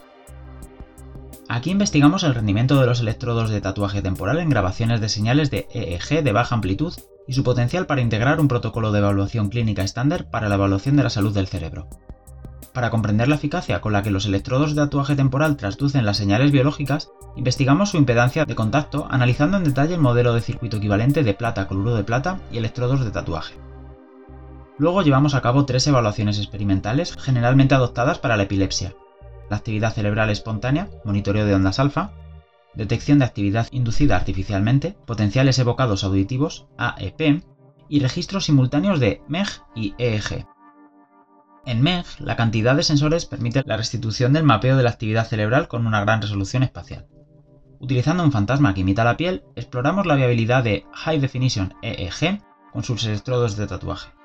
Aquí 1.48 1.72
investigamos 1.72 2.24
el 2.24 2.36
rendimiento 2.36 2.82
de 2.82 2.86
los 2.86 3.00
electrodos 3.00 3.50
de 3.50 3.62
tatuaje 3.62 4.02
temporal 4.02 4.40
en 4.40 4.50
grabaciones 4.50 5.00
de 5.00 5.08
señales 5.08 5.50
de 5.52 5.70
EEG 5.72 6.22
de 6.22 6.34
baja 6.34 6.54
amplitud 6.54 6.94
y 7.28 7.34
su 7.34 7.44
potencial 7.44 7.86
para 7.86 8.02
integrar 8.02 8.40
un 8.40 8.48
protocolo 8.48 8.92
de 8.92 9.00
evaluación 9.00 9.50
clínica 9.50 9.84
estándar 9.84 10.30
para 10.30 10.50
la 10.50 10.56
evaluación 10.56 10.96
de 10.96 11.04
la 11.04 11.10
salud 11.10 11.34
del 11.34 11.48
cerebro. 11.48 11.88
Para 12.74 12.90
comprender 12.92 13.28
la 13.28 13.36
eficacia 13.36 13.82
con 13.82 13.92
la 13.92 14.04
que 14.04 14.12
los 14.12 14.26
electrodos 14.26 14.76
de 14.76 14.84
tatuaje 14.84 15.16
temporal 15.16 15.58
transducen 15.58 16.06
las 16.06 16.18
señales 16.18 16.52
biológicas, 16.52 17.10
investigamos 17.36 17.90
su 17.90 17.98
impedancia 17.98 18.46
de 18.46 18.54
contacto 18.56 19.08
analizando 19.10 19.58
en 19.58 19.64
detalle 19.64 19.96
el 19.96 20.00
modelo 20.00 20.34
de 20.34 20.42
circuito 20.42 20.78
equivalente 20.78 21.24
de 21.24 21.34
plata, 21.34 21.68
cloruro 21.68 21.96
de 21.96 22.04
plata 22.04 22.40
y 22.52 22.58
electrodos 22.58 23.04
de 23.04 23.12
tatuaje. 23.12 23.56
Luego 24.78 25.02
llevamos 25.02 25.34
a 25.34 25.42
cabo 25.42 25.66
tres 25.66 25.88
evaluaciones 25.88 26.38
experimentales 26.38 27.16
generalmente 27.20 27.74
adoptadas 27.74 28.20
para 28.20 28.38
la 28.38 28.44
epilepsia. 28.44 28.94
La 29.50 29.58
actividad 29.58 29.94
cerebral 29.94 30.30
espontánea, 30.30 30.88
monitoreo 31.04 31.48
de 31.48 31.56
ondas 31.56 31.80
alfa, 31.80 32.12
detección 32.78 33.20
de 33.20 33.26
actividad 33.26 33.68
inducida 33.72 34.16
artificialmente, 34.16 34.96
potenciales 35.06 35.58
evocados 35.60 36.04
auditivos, 36.04 36.68
AEP, 36.78 37.44
y 37.90 38.00
registros 38.00 38.46
simultáneos 38.46 39.00
de 39.00 39.22
MEG 39.28 39.48
y 39.76 39.96
EEG. 39.98 40.46
En 41.66 41.82
MEG, 41.82 42.06
la 42.20 42.36
cantidad 42.36 42.76
de 42.76 42.84
sensores 42.84 43.26
permite 43.26 43.64
la 43.66 43.78
restitución 43.78 44.32
del 44.32 44.44
mapeo 44.44 44.78
de 44.78 44.84
la 44.84 44.92
actividad 44.92 45.28
cerebral 45.28 45.68
con 45.68 45.88
una 45.88 46.02
gran 46.02 46.22
resolución 46.22 46.64
espacial. 46.64 47.08
Utilizando 47.80 48.24
un 48.24 48.32
fantasma 48.32 48.74
que 48.74 48.82
imita 48.82 49.04
la 49.04 49.18
piel, 49.18 49.44
exploramos 49.56 50.06
la 50.06 50.16
viabilidad 50.16 50.64
de 50.64 50.86
High 50.94 51.20
Definition 51.20 51.74
EEG 51.82 52.42
con 52.72 52.84
sus 52.84 53.06
electrodos 53.06 53.58
de 53.58 53.68
tatuaje. 53.68 54.17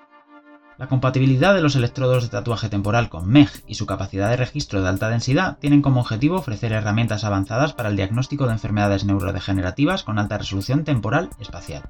La 0.82 0.88
compatibilidad 0.88 1.54
de 1.54 1.62
los 1.62 1.76
electrodos 1.76 2.24
de 2.24 2.28
tatuaje 2.28 2.68
temporal 2.68 3.08
con 3.08 3.28
MEG 3.28 3.48
y 3.68 3.76
su 3.76 3.86
capacidad 3.86 4.28
de 4.30 4.36
registro 4.36 4.82
de 4.82 4.88
alta 4.88 5.10
densidad 5.10 5.58
tienen 5.60 5.80
como 5.80 6.00
objetivo 6.00 6.38
ofrecer 6.38 6.72
herramientas 6.72 7.22
avanzadas 7.22 7.72
para 7.72 7.88
el 7.88 7.94
diagnóstico 7.94 8.46
de 8.46 8.54
enfermedades 8.54 9.04
neurodegenerativas 9.04 10.02
con 10.02 10.18
alta 10.18 10.38
resolución 10.38 10.82
temporal 10.82 11.30
espacial. 11.38 11.84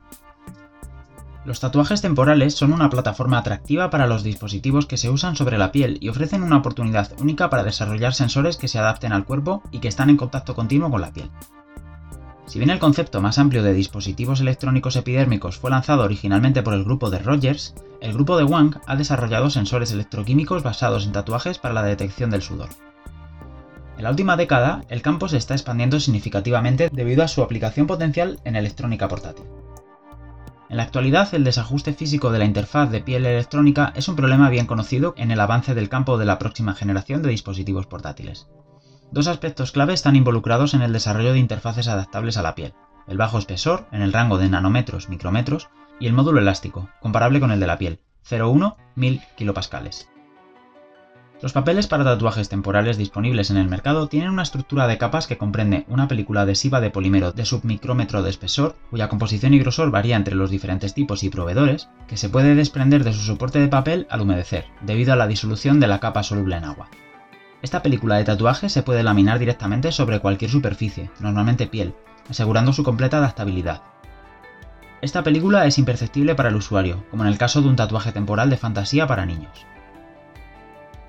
Los 1.46 1.58
tatuajes 1.58 2.02
temporales 2.02 2.54
son 2.54 2.74
una 2.74 2.90
plataforma 2.90 3.38
atractiva 3.38 3.88
para 3.88 4.06
los 4.06 4.24
dispositivos 4.24 4.84
que 4.84 4.98
se 4.98 5.08
usan 5.08 5.36
sobre 5.36 5.56
la 5.56 5.72
piel 5.72 5.96
y 6.02 6.10
ofrecen 6.10 6.42
una 6.42 6.58
oportunidad 6.58 7.18
única 7.18 7.48
para 7.48 7.64
desarrollar 7.64 8.12
sensores 8.12 8.58
que 8.58 8.68
se 8.68 8.78
adapten 8.78 9.14
al 9.14 9.24
cuerpo 9.24 9.62
y 9.70 9.78
que 9.78 9.88
están 9.88 10.10
en 10.10 10.18
contacto 10.18 10.54
continuo 10.54 10.90
con 10.90 11.00
la 11.00 11.14
piel. 11.14 11.30
Si 12.46 12.58
bien 12.58 12.70
el 12.70 12.78
concepto 12.78 13.20
más 13.20 13.38
amplio 13.38 13.62
de 13.62 13.72
dispositivos 13.72 14.40
electrónicos 14.40 14.96
epidérmicos 14.96 15.58
fue 15.58 15.70
lanzado 15.70 16.02
originalmente 16.02 16.62
por 16.62 16.74
el 16.74 16.84
grupo 16.84 17.08
de 17.08 17.18
Rogers, 17.18 17.74
el 18.00 18.12
grupo 18.12 18.36
de 18.36 18.44
Wang 18.44 18.80
ha 18.86 18.96
desarrollado 18.96 19.48
sensores 19.48 19.92
electroquímicos 19.92 20.62
basados 20.62 21.06
en 21.06 21.12
tatuajes 21.12 21.58
para 21.58 21.74
la 21.74 21.82
detección 21.82 22.30
del 22.30 22.42
sudor. 22.42 22.68
En 23.96 24.04
la 24.04 24.10
última 24.10 24.36
década, 24.36 24.84
el 24.88 25.02
campo 25.02 25.28
se 25.28 25.36
está 25.36 25.54
expandiendo 25.54 26.00
significativamente 26.00 26.90
debido 26.92 27.22
a 27.22 27.28
su 27.28 27.42
aplicación 27.42 27.86
potencial 27.86 28.40
en 28.44 28.56
electrónica 28.56 29.06
portátil. 29.06 29.44
En 30.68 30.78
la 30.78 30.82
actualidad, 30.82 31.32
el 31.34 31.44
desajuste 31.44 31.92
físico 31.92 32.32
de 32.32 32.38
la 32.38 32.46
interfaz 32.46 32.90
de 32.90 33.02
piel 33.02 33.26
electrónica 33.26 33.92
es 33.94 34.08
un 34.08 34.16
problema 34.16 34.48
bien 34.48 34.66
conocido 34.66 35.14
en 35.16 35.30
el 35.30 35.38
avance 35.38 35.74
del 35.74 35.88
campo 35.90 36.18
de 36.18 36.24
la 36.24 36.38
próxima 36.38 36.74
generación 36.74 37.22
de 37.22 37.28
dispositivos 37.28 37.86
portátiles. 37.86 38.48
Dos 39.12 39.26
aspectos 39.26 39.72
clave 39.72 39.92
están 39.92 40.16
involucrados 40.16 40.72
en 40.72 40.80
el 40.80 40.94
desarrollo 40.94 41.34
de 41.34 41.38
interfaces 41.38 41.86
adaptables 41.86 42.38
a 42.38 42.42
la 42.42 42.54
piel. 42.54 42.72
El 43.06 43.18
bajo 43.18 43.36
espesor, 43.36 43.86
en 43.92 44.00
el 44.00 44.10
rango 44.10 44.38
de 44.38 44.48
nanómetros, 44.48 45.10
micrómetros, 45.10 45.68
y 46.00 46.06
el 46.06 46.14
módulo 46.14 46.40
elástico, 46.40 46.88
comparable 47.02 47.38
con 47.38 47.50
el 47.50 47.60
de 47.60 47.66
la 47.66 47.76
piel, 47.76 48.00
0,1-1000 48.26 49.20
kPa. 49.36 49.82
Los 51.42 51.52
papeles 51.52 51.88
para 51.88 52.04
tatuajes 52.04 52.48
temporales 52.48 52.96
disponibles 52.96 53.50
en 53.50 53.58
el 53.58 53.68
mercado 53.68 54.06
tienen 54.06 54.30
una 54.30 54.44
estructura 54.44 54.86
de 54.86 54.96
capas 54.96 55.26
que 55.26 55.36
comprende 55.36 55.84
una 55.88 56.08
película 56.08 56.42
adhesiva 56.42 56.80
de 56.80 56.88
polímero 56.88 57.32
de 57.32 57.44
submicrómetro 57.44 58.22
de 58.22 58.30
espesor, 58.30 58.76
cuya 58.88 59.10
composición 59.10 59.52
y 59.52 59.58
grosor 59.58 59.90
varía 59.90 60.16
entre 60.16 60.36
los 60.36 60.50
diferentes 60.50 60.94
tipos 60.94 61.22
y 61.22 61.28
proveedores, 61.28 61.90
que 62.08 62.16
se 62.16 62.30
puede 62.30 62.54
desprender 62.54 63.04
de 63.04 63.12
su 63.12 63.20
soporte 63.20 63.58
de 63.58 63.68
papel 63.68 64.06
al 64.08 64.22
humedecer, 64.22 64.64
debido 64.80 65.12
a 65.12 65.16
la 65.16 65.26
disolución 65.26 65.80
de 65.80 65.88
la 65.88 66.00
capa 66.00 66.22
soluble 66.22 66.56
en 66.56 66.64
agua. 66.64 66.88
Esta 67.62 67.80
película 67.80 68.16
de 68.16 68.24
tatuaje 68.24 68.68
se 68.68 68.82
puede 68.82 69.04
laminar 69.04 69.38
directamente 69.38 69.92
sobre 69.92 70.18
cualquier 70.18 70.50
superficie, 70.50 71.10
normalmente 71.20 71.68
piel, 71.68 71.94
asegurando 72.28 72.72
su 72.72 72.82
completa 72.82 73.18
adaptabilidad. 73.18 73.82
Esta 75.00 75.22
película 75.22 75.64
es 75.66 75.78
imperceptible 75.78 76.34
para 76.34 76.48
el 76.48 76.56
usuario, 76.56 77.04
como 77.10 77.22
en 77.22 77.28
el 77.28 77.38
caso 77.38 77.62
de 77.62 77.68
un 77.68 77.76
tatuaje 77.76 78.10
temporal 78.10 78.50
de 78.50 78.56
fantasía 78.56 79.06
para 79.06 79.26
niños. 79.26 79.66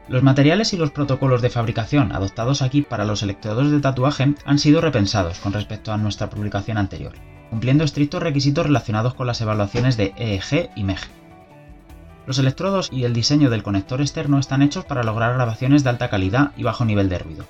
Los 0.08 0.22
materiales 0.22 0.74
y 0.74 0.78
los 0.78 0.92
protocolos 0.92 1.42
de 1.42 1.50
fabricación 1.50 2.12
adoptados 2.12 2.62
aquí 2.62 2.84
para 2.84 3.06
los 3.06 3.24
electrodos 3.24 3.72
de 3.72 3.80
tatuaje 3.80 4.36
han 4.46 4.60
sido 4.60 4.80
repensados 4.80 5.40
con 5.40 5.54
respecto 5.54 5.92
a 5.92 5.98
nuestra 5.98 6.30
publicación 6.30 6.78
anterior, 6.78 7.14
cumpliendo 7.50 7.84
estrictos 7.84 8.22
requisitos 8.22 8.66
relacionados 8.66 9.16
con 9.16 9.26
las 9.26 9.42
evaluaciones 9.42 9.98
de 9.98 10.14
EEG 10.18 10.70
y 10.76 10.84
MEG. 10.84 11.00
Los 12.26 12.40
electrodos 12.40 12.90
y 12.92 13.04
el 13.04 13.14
diseño 13.14 13.50
del 13.50 13.64
conector 13.64 14.00
externo 14.00 14.40
están 14.40 14.62
hechos 14.62 14.86
para 14.86 15.04
lograr 15.04 15.34
grabaciones 15.34 15.84
de 15.84 15.90
alta 15.90 16.10
calidad 16.10 16.52
y 16.56 16.64
bajo 16.64 16.86
nivel 16.86 17.10
de 17.10 17.20
ruido. 17.20 17.46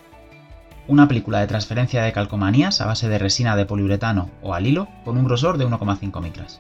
Una 0.87 1.07
película 1.07 1.39
de 1.39 1.47
transferencia 1.47 2.03
de 2.03 2.11
calcomanías 2.11 2.81
a 2.81 2.85
base 2.85 3.07
de 3.07 3.19
resina 3.19 3.55
de 3.55 3.65
poliuretano 3.65 4.31
o 4.41 4.53
al 4.53 4.65
hilo 4.65 4.87
con 5.05 5.17
un 5.17 5.25
grosor 5.25 5.57
de 5.57 5.67
1,5 5.67 6.21
micras. 6.21 6.59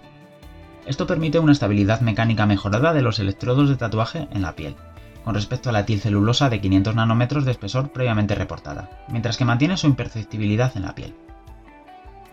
Esto 0.85 1.07
permite 1.07 1.39
una 1.39 1.53
estabilidad 1.53 2.01
mecánica 2.01 2.45
mejorada 2.45 2.93
de 2.93 3.01
los 3.01 3.19
electrodos 3.19 3.67
de 3.69 3.77
tatuaje 3.77 4.27
en 4.31 4.43
la 4.43 4.55
piel, 4.55 4.75
con 5.23 5.33
respecto 5.33 5.69
a 5.69 5.73
la 5.73 5.85
tilcelulosa 5.85 6.49
de 6.49 6.61
500 6.61 6.95
nanómetros 6.95 7.45
de 7.45 7.51
espesor 7.51 7.91
previamente 7.91 8.35
reportada, 8.35 8.89
mientras 9.07 9.37
que 9.37 9.45
mantiene 9.45 9.77
su 9.77 9.87
imperceptibilidad 9.87 10.71
en 10.75 10.83
la 10.83 10.93
piel. 10.93 11.15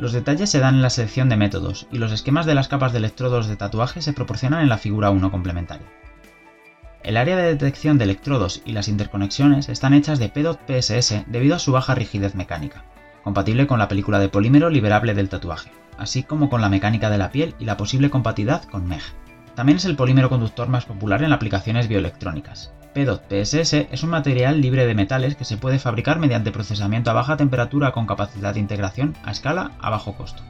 Los 0.01 0.13
detalles 0.13 0.49
se 0.49 0.61
dan 0.61 0.77
en 0.77 0.83
la 0.83 0.89
selección 0.89 1.29
de 1.29 1.37
métodos 1.37 1.87
y 1.93 1.99
los 1.99 2.11
esquemas 2.11 2.47
de 2.47 2.55
las 2.55 2.69
capas 2.69 2.93
de 2.93 2.99
electrodos 2.99 3.49
de 3.49 3.57
tatuaje 3.57 4.01
se 4.01 4.15
proporcionan 4.15 4.63
en 4.63 4.71
la 4.71 4.79
figura 4.79 5.11
1 5.11 5.31
complementaria. 5.31 5.87
El 7.03 7.19
área 7.19 7.37
de 7.37 7.43
detección 7.43 7.99
de 7.99 8.05
electrodos 8.05 8.63
y 8.65 8.73
las 8.73 8.89
interconexiones 8.89 9.69
están 9.69 9.93
hechas 9.93 10.19
de 10.19 10.31
PDOT-PSS 10.31 11.27
debido 11.27 11.55
a 11.55 11.59
su 11.59 11.73
baja 11.73 11.95
rigidez 11.95 12.35
mecánica, 12.35 12.87
compatible 13.23 13.67
con 13.67 13.79
la 13.79 13.89
película 13.89 14.19
de 14.19 14.31
polímero 14.31 14.71
liberable 14.71 15.13
del 15.13 15.29
tatuaje, 15.29 15.71
así 15.99 16.23
como 16.23 16.49
con 16.49 16.63
la 16.63 16.71
mecánica 16.71 17.11
de 17.11 17.19
la 17.19 17.31
piel 17.31 17.55
y 17.59 17.67
la 17.67 17.77
posible 17.77 18.09
compatibilidad 18.09 18.65
con 18.65 18.89
MEG. 18.89 19.03
También 19.55 19.79
es 19.79 19.85
el 19.85 19.97
polímero 19.97 20.29
conductor 20.29 20.69
más 20.69 20.85
popular 20.85 21.23
en 21.23 21.33
aplicaciones 21.33 21.89
bioelectrónicas, 21.89 22.73
PDOT-PSS 22.95 23.87
es 23.93 24.03
un 24.03 24.11
material 24.11 24.61
libre 24.61 24.85
de 24.85 24.95
metales 24.95 25.37
que 25.37 25.45
se 25.45 25.57
puede 25.57 25.79
fabricar 25.79 26.19
mediante 26.19 26.51
procesamiento 26.51 27.11
a 27.11 27.15
baja 27.15 27.37
temperatura 27.37 27.93
con 27.93 28.07
capacidad 28.07 28.55
de 28.55 28.61
integración 28.61 29.15
a 29.25 29.31
escala 29.31 29.73
a 29.81 29.91
bajo 29.91 30.15
costo. 30.15 30.43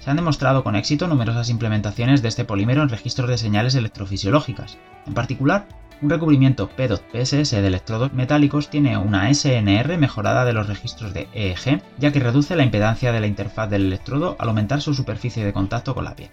Se 0.00 0.10
han 0.10 0.16
demostrado 0.16 0.64
con 0.64 0.74
éxito 0.74 1.06
numerosas 1.06 1.50
implementaciones 1.50 2.22
de 2.22 2.28
este 2.28 2.44
polímero 2.44 2.82
en 2.82 2.88
registros 2.88 3.28
de 3.28 3.38
señales 3.38 3.74
electrofisiológicas. 3.74 4.78
En 5.06 5.14
particular, 5.14 5.66
un 6.00 6.10
recubrimiento 6.10 6.68
PDOT-PSS 6.68 7.50
de 7.50 7.66
electrodos 7.66 8.12
metálicos 8.12 8.70
tiene 8.70 8.96
una 8.96 9.32
SNR 9.32 9.98
mejorada 9.98 10.44
de 10.44 10.52
los 10.52 10.66
registros 10.66 11.12
de 11.12 11.28
EEG, 11.32 11.82
ya 11.98 12.12
que 12.12 12.20
reduce 12.20 12.56
la 12.56 12.62
impedancia 12.64 13.12
de 13.12 13.20
la 13.20 13.26
interfaz 13.26 13.70
del 13.70 13.86
electrodo 13.86 14.36
al 14.38 14.48
aumentar 14.48 14.80
su 14.80 14.94
superficie 14.94 15.44
de 15.44 15.52
contacto 15.52 15.94
con 15.94 16.04
la 16.04 16.16
piel. 16.16 16.30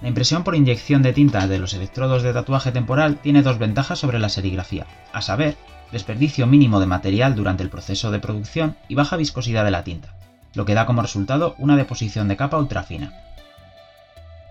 La 0.00 0.08
impresión 0.08 0.44
por 0.44 0.54
inyección 0.54 1.02
de 1.02 1.12
tinta 1.12 1.48
de 1.48 1.58
los 1.58 1.74
electrodos 1.74 2.22
de 2.22 2.32
tatuaje 2.32 2.70
temporal 2.70 3.16
tiene 3.16 3.42
dos 3.42 3.58
ventajas 3.58 3.98
sobre 3.98 4.20
la 4.20 4.28
serigrafía, 4.28 4.86
a 5.12 5.22
saber, 5.22 5.56
desperdicio 5.90 6.46
mínimo 6.46 6.78
de 6.78 6.86
material 6.86 7.34
durante 7.34 7.64
el 7.64 7.70
proceso 7.70 8.12
de 8.12 8.20
producción 8.20 8.76
y 8.86 8.94
baja 8.94 9.16
viscosidad 9.16 9.64
de 9.64 9.72
la 9.72 9.82
tinta, 9.82 10.14
lo 10.54 10.64
que 10.64 10.74
da 10.74 10.86
como 10.86 11.02
resultado 11.02 11.56
una 11.58 11.76
deposición 11.76 12.28
de 12.28 12.36
capa 12.36 12.58
ultra 12.58 12.84
fina. 12.84 13.12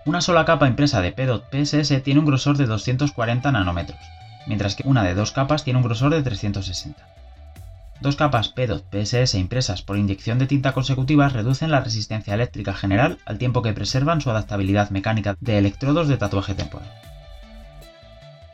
Una 0.04 0.20
sola 0.20 0.44
capa 0.44 0.68
impresa 0.68 1.00
de 1.00 1.12
PDOT-PSS 1.12 2.02
tiene 2.02 2.20
un 2.20 2.26
grosor 2.26 2.58
de 2.58 2.66
240 2.66 3.50
nanómetros, 3.50 4.00
mientras 4.46 4.74
que 4.74 4.86
una 4.86 5.02
de 5.02 5.14
dos 5.14 5.32
capas 5.32 5.64
tiene 5.64 5.78
un 5.78 5.84
grosor 5.84 6.12
de 6.12 6.22
360. 6.22 7.17
Dos 8.00 8.14
capas 8.14 8.48
PDOT-PSS 8.50 9.34
impresas 9.34 9.82
por 9.82 9.96
inyección 9.96 10.38
de 10.38 10.46
tinta 10.46 10.72
consecutivas 10.72 11.32
reducen 11.32 11.72
la 11.72 11.80
resistencia 11.80 12.34
eléctrica 12.34 12.72
general 12.72 13.18
al 13.26 13.38
tiempo 13.38 13.60
que 13.60 13.72
preservan 13.72 14.20
su 14.20 14.30
adaptabilidad 14.30 14.90
mecánica 14.90 15.36
de 15.40 15.58
electrodos 15.58 16.06
de 16.06 16.16
tatuaje 16.16 16.54
temporal. 16.54 16.88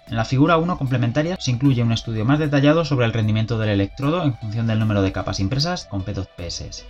En 0.08 0.16
la 0.16 0.24
figura 0.24 0.56
1 0.56 0.78
complementaria 0.78 1.36
se 1.38 1.50
incluye 1.50 1.82
un 1.82 1.92
estudio 1.92 2.24
más 2.24 2.38
detallado 2.38 2.86
sobre 2.86 3.04
el 3.04 3.12
rendimiento 3.12 3.58
del 3.58 3.70
electrodo 3.70 4.22
en 4.22 4.34
función 4.38 4.66
del 4.66 4.78
número 4.78 5.02
de 5.02 5.12
capas 5.12 5.40
impresas 5.40 5.84
con 5.86 6.02
PDOT-PSS. 6.04 6.84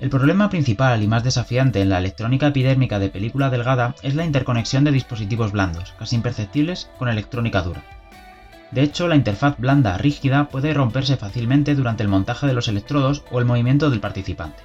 El 0.00 0.10
problema 0.10 0.50
principal 0.50 1.02
y 1.02 1.06
más 1.06 1.24
desafiante 1.24 1.80
en 1.80 1.88
la 1.88 1.98
electrónica 1.98 2.48
epidérmica 2.48 2.98
de 2.98 3.08
película 3.08 3.48
delgada 3.48 3.94
es 4.02 4.14
la 4.14 4.26
interconexión 4.26 4.84
de 4.84 4.92
dispositivos 4.92 5.52
blandos, 5.52 5.94
casi 5.98 6.16
imperceptibles, 6.16 6.90
con 6.98 7.08
electrónica 7.08 7.62
dura. 7.62 8.01
De 8.72 8.82
hecho, 8.82 9.06
la 9.06 9.16
interfaz 9.16 9.58
blanda 9.58 9.98
rígida 9.98 10.48
puede 10.48 10.72
romperse 10.72 11.16
fácilmente 11.16 11.74
durante 11.74 12.02
el 12.02 12.08
montaje 12.08 12.46
de 12.46 12.54
los 12.54 12.68
electrodos 12.68 13.22
o 13.30 13.38
el 13.38 13.44
movimiento 13.44 13.90
del 13.90 14.00
participante. 14.00 14.62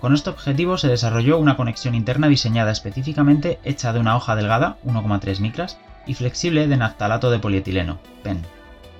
Con 0.00 0.12
este 0.12 0.28
objetivo 0.28 0.76
se 0.76 0.88
desarrolló 0.88 1.38
una 1.38 1.56
conexión 1.56 1.94
interna 1.94 2.28
diseñada 2.28 2.70
específicamente 2.70 3.58
hecha 3.64 3.94
de 3.94 4.00
una 4.00 4.16
hoja 4.16 4.36
delgada, 4.36 4.76
1,3 4.84 5.40
micras, 5.40 5.78
y 6.06 6.12
flexible 6.12 6.68
de 6.68 6.76
naftalato 6.76 7.30
de 7.30 7.38
polietileno, 7.38 7.98
PEN, 8.22 8.42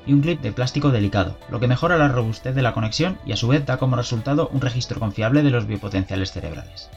y 0.06 0.14
un 0.14 0.22
clip 0.22 0.40
de 0.40 0.52
plástico 0.52 0.90
delicado, 0.90 1.36
lo 1.50 1.60
que 1.60 1.68
mejora 1.68 1.98
la 1.98 2.08
robustez 2.08 2.54
de 2.54 2.62
la 2.62 2.72
conexión 2.72 3.18
y 3.26 3.32
a 3.32 3.36
su 3.36 3.48
vez 3.48 3.66
da 3.66 3.76
como 3.76 3.96
resultado 3.96 4.48
un 4.54 4.62
registro 4.62 4.98
confiable 4.98 5.42
de 5.42 5.50
los 5.50 5.66
biopotenciales 5.66 6.32
cerebrales. 6.32 6.88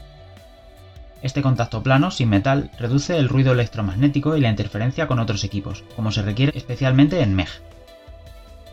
Este 1.20 1.42
contacto 1.42 1.82
plano, 1.82 2.12
sin 2.12 2.28
metal, 2.28 2.70
reduce 2.78 3.16
el 3.18 3.28
ruido 3.28 3.52
electromagnético 3.52 4.36
y 4.36 4.40
la 4.40 4.50
interferencia 4.50 5.08
con 5.08 5.18
otros 5.18 5.42
equipos, 5.42 5.82
como 5.96 6.12
se 6.12 6.22
requiere 6.22 6.56
especialmente 6.56 7.22
en 7.22 7.34
MEG. 7.34 7.48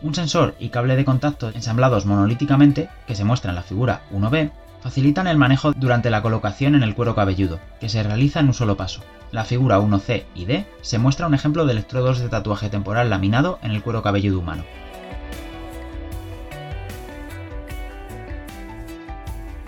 Un 0.03 0.13
sensor 0.13 0.55
y 0.59 0.69
cable 0.69 0.95
de 0.95 1.05
contacto 1.05 1.49
ensamblados 1.49 2.05
monolíticamente, 2.05 2.89
que 3.07 3.15
se 3.15 3.23
muestra 3.23 3.49
en 3.49 3.55
la 3.55 3.63
figura 3.63 4.01
1b, 4.11 4.51
facilitan 4.81 5.25
el 5.25 5.37
manejo 5.37 5.73
durante 5.73 6.11
la 6.11 6.21
colocación 6.21 6.75
en 6.75 6.83
el 6.83 6.93
cuero 6.93 7.15
cabelludo, 7.15 7.59
que 7.79 7.89
se 7.89 8.03
realiza 8.03 8.41
en 8.41 8.47
un 8.47 8.53
solo 8.53 8.77
paso. 8.77 9.01
La 9.31 9.43
figura 9.43 9.79
1c 9.79 10.25
y 10.35 10.45
d 10.45 10.67
se 10.81 10.99
muestra 10.99 11.25
un 11.25 11.33
ejemplo 11.33 11.65
de 11.65 11.71
electrodos 11.71 12.19
de 12.19 12.29
tatuaje 12.29 12.69
temporal 12.69 13.09
laminado 13.09 13.57
en 13.63 13.71
el 13.71 13.81
cuero 13.81 14.03
cabelludo 14.03 14.37
humano. 14.37 14.63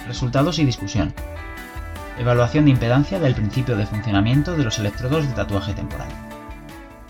Resultados 0.08 0.60
y 0.60 0.66
discusión. 0.66 1.16
Evaluación 2.20 2.66
de 2.66 2.72
impedancia 2.72 3.20
del 3.20 3.36
principio 3.36 3.78
de 3.78 3.86
funcionamiento 3.86 4.58
de 4.58 4.64
los 4.64 4.80
electrodos 4.80 5.28
de 5.28 5.34
tatuaje 5.34 5.76
temporal. 5.76 6.08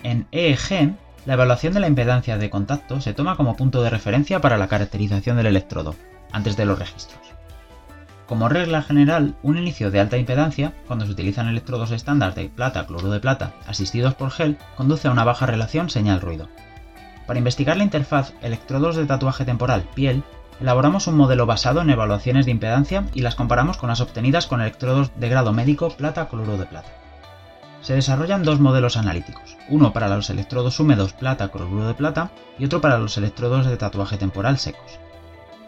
En 0.04 0.28
EEG, 0.34 0.96
la 1.26 1.34
evaluación 1.34 1.74
de 1.74 1.80
la 1.80 1.88
impedancia 1.88 2.38
de 2.38 2.50
contacto 2.50 3.00
se 3.00 3.14
toma 3.14 3.38
como 3.38 3.56
punto 3.56 3.82
de 3.82 3.90
referencia 3.90 4.42
para 4.42 4.58
la 4.58 4.68
caracterización 4.68 5.38
del 5.38 5.46
electrodo, 5.46 5.96
antes 6.34 6.58
de 6.58 6.66
los 6.66 6.78
registros. 6.78 7.22
Como 8.26 8.50
regla 8.50 8.82
general, 8.82 9.36
un 9.44 9.58
inicio 9.58 9.92
de 9.92 10.02
alta 10.02 10.18
impedancia, 10.18 10.74
cuando 10.88 11.06
se 11.06 11.14
utilizan 11.14 11.48
electrodos 11.48 11.92
estándar 11.92 12.36
de 12.36 12.50
plata-cloro 12.50 13.10
de 13.10 13.22
plata 13.22 13.54
asistidos 13.66 14.14
por 14.14 14.32
gel, 14.32 14.58
conduce 14.76 15.08
a 15.08 15.12
una 15.12 15.24
baja 15.24 15.46
relación 15.46 15.90
señal-ruido. 15.90 16.50
Para 17.26 17.40
investigar 17.40 17.78
la 17.78 17.84
interfaz 17.86 18.34
electrodos 18.42 18.98
de 18.98 19.06
tatuaje 19.06 19.46
temporal 19.46 19.88
piel, 19.96 20.24
Elaboramos 20.60 21.06
un 21.06 21.16
modelo 21.16 21.46
basado 21.46 21.82
en 21.82 21.90
evaluaciones 21.92 22.46
de 22.46 22.52
impedancia 22.52 23.06
y 23.14 23.22
las 23.22 23.36
comparamos 23.36 23.78
con 23.78 23.90
las 23.90 24.02
obtenidas 24.02 24.48
con 24.48 24.60
electrodos 24.60 25.12
de 25.16 25.30
grado 25.30 25.54
médico 25.54 25.90
plata-cloruro 25.90 26.58
de 26.58 26.66
plata. 26.66 26.90
Se 27.82 27.94
desarrollan 27.94 28.44
dos 28.44 28.60
modelos 28.60 28.98
analíticos, 28.98 29.56
uno 29.70 29.94
para 29.94 30.08
los 30.08 30.32
electrodos 30.32 30.80
húmedos 30.80 31.14
plata-cloruro 31.14 31.88
de 31.88 31.94
plata 31.94 32.32
y 32.58 32.66
otro 32.66 32.82
para 32.82 32.98
los 32.98 33.18
electrodos 33.18 33.68
de 33.68 33.78
tatuaje 33.78 34.18
temporal 34.18 34.58
secos. 34.58 35.00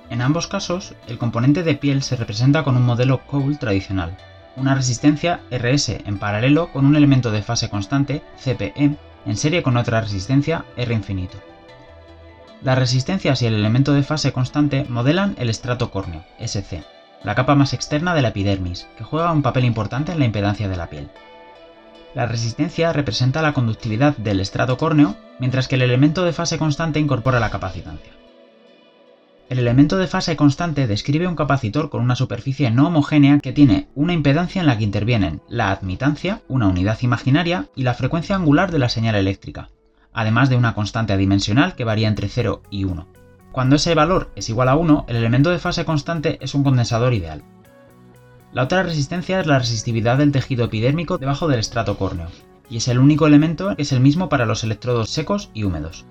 En 0.10 0.24
ambos 0.24 0.48
casos, 0.48 0.96
el 1.08 1.20
componente 1.20 1.62
de 1.62 1.76
piel 1.76 2.02
se 2.02 2.16
representa 2.16 2.64
con 2.64 2.76
un 2.76 2.84
modelo 2.84 3.20
Cowl 3.28 3.60
tradicional, 3.60 4.18
una 4.56 4.74
resistencia 4.74 5.42
RS 5.52 5.90
en 5.90 6.18
paralelo 6.18 6.72
con 6.74 6.88
un 6.88 6.96
elemento 6.96 7.30
de 7.30 7.44
fase 7.44 7.70
constante, 7.70 8.24
CPE, 8.44 8.98
en 9.26 9.38
serie 9.38 9.62
con 9.62 9.78
otra 9.78 10.02
resistencia 10.02 10.66
R 10.76 10.94
infinito. 10.96 11.38
Las 12.62 12.78
resistencias 12.78 13.42
y 13.42 13.46
el 13.46 13.54
elemento 13.54 13.94
de 13.94 14.04
fase 14.04 14.34
constante 14.34 14.86
modelan 14.90 15.36
el 15.38 15.50
estrato 15.50 15.92
córneo, 15.92 16.26
SC, 16.40 16.84
la 17.24 17.34
capa 17.34 17.56
más 17.56 17.74
externa 17.74 18.14
de 18.14 18.22
la 18.22 18.30
epidermis, 18.30 18.88
que 18.98 19.06
juega 19.06 19.32
un 19.32 19.42
papel 19.42 19.64
importante 19.64 20.12
en 20.12 20.20
la 20.20 20.26
impedancia 20.26 20.68
de 20.68 20.76
la 20.76 20.90
piel. 20.90 21.10
La 22.14 22.26
resistencia 22.26 22.92
representa 22.92 23.42
la 23.42 23.54
conductividad 23.54 24.18
del 24.18 24.42
estrato 24.42 24.78
córneo, 24.78 25.16
mientras 25.40 25.70
que 25.70 25.76
el 25.76 25.84
elemento 25.84 26.26
de 26.26 26.34
fase 26.34 26.58
constante 26.58 27.00
incorpora 27.00 27.40
la 27.40 27.50
capacitancia. 27.50 28.12
El 29.48 29.60
elemento 29.60 29.98
de 29.98 30.08
fase 30.08 30.36
constante 30.36 30.86
describe 30.86 31.28
un 31.28 31.36
capacitor 31.36 31.90
con 31.90 32.02
una 32.02 32.16
superficie 32.16 32.72
no 32.72 32.88
homogénea 32.88 33.40
que 33.40 33.54
tiene 33.54 33.88
una 33.96 34.14
impedancia 34.14 34.60
en 34.60 34.68
la 34.68 34.78
que 34.78 34.84
intervienen 34.84 35.42
la 35.48 35.72
admitancia, 35.72 36.42
una 36.50 36.68
unidad 36.68 37.00
imaginaria, 37.02 37.68
y 37.74 37.84
la 37.84 37.94
frecuencia 37.94 38.36
angular 38.36 38.72
de 38.72 38.80
la 38.80 38.90
señal 38.90 39.16
eléctrica, 39.16 39.70
además 40.14 40.50
de 40.50 40.56
una 40.56 40.74
constante 40.74 41.14
adimensional 41.14 41.76
que 41.76 41.84
varía 41.84 42.08
entre 42.08 42.30
0 42.30 42.62
y 42.70 42.84
1. 42.84 43.08
Cuando 43.52 43.76
ese 43.76 43.96
valor 43.96 44.32
es 44.36 44.50
igual 44.50 44.70
a 44.70 44.76
1, 44.76 45.06
el 45.08 45.16
elemento 45.16 45.50
de 45.50 45.60
fase 45.60 45.86
constante 45.86 46.38
es 46.42 46.54
un 46.54 46.64
condensador 46.64 47.14
ideal. 47.14 47.44
La 48.52 48.64
otra 48.64 48.84
resistencia 48.84 49.40
es 49.40 49.48
la 49.48 49.60
resistividad 49.60 50.18
del 50.18 50.32
tejido 50.32 50.66
epidérmico 50.66 51.18
debajo 51.18 51.48
del 51.48 51.60
estrato 51.60 51.98
córneo, 51.98 52.28
y 52.70 52.78
es 52.78 52.88
el 52.88 53.00
único 53.00 53.28
elemento 53.28 53.76
que 53.76 53.82
es 53.82 53.92
el 53.92 54.00
mismo 54.00 54.30
para 54.30 54.46
los 54.46 54.64
electrodos 54.64 55.10
secos 55.10 55.50
y 55.54 55.64
húmedos. 55.64 56.06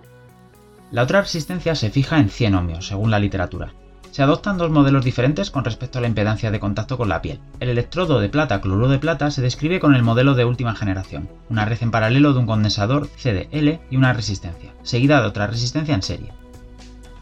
La 0.90 1.02
otra 1.02 1.20
resistencia 1.20 1.74
se 1.74 1.90
fija 1.90 2.18
en 2.18 2.30
100 2.30 2.54
ohmios, 2.54 2.86
según 2.86 3.10
la 3.10 3.18
literatura. 3.18 3.72
Se 4.10 4.22
adoptan 4.22 4.58
dos 4.58 4.70
modelos 4.70 5.04
diferentes 5.04 5.50
con 5.50 5.64
respecto 5.64 5.98
a 5.98 6.02
la 6.02 6.08
impedancia 6.08 6.50
de 6.50 6.60
contacto 6.60 6.96
con 6.96 7.08
la 7.08 7.22
piel. 7.22 7.40
El 7.60 7.68
electrodo 7.68 8.20
de 8.20 8.28
plata 8.28 8.60
cloruro 8.60 8.88
de 8.88 8.98
plata 8.98 9.30
se 9.30 9.42
describe 9.42 9.80
con 9.80 9.94
el 9.94 10.02
modelo 10.02 10.34
de 10.34 10.44
última 10.44 10.74
generación, 10.74 11.28
una 11.48 11.64
red 11.64 11.78
en 11.82 11.90
paralelo 11.90 12.32
de 12.32 12.40
un 12.40 12.46
condensador 12.46 13.08
CDL 13.08 13.78
y 13.90 13.96
una 13.96 14.12
resistencia, 14.12 14.72
seguida 14.82 15.20
de 15.20 15.28
otra 15.28 15.46
resistencia 15.46 15.94
en 15.94 16.02
serie. 16.02 16.32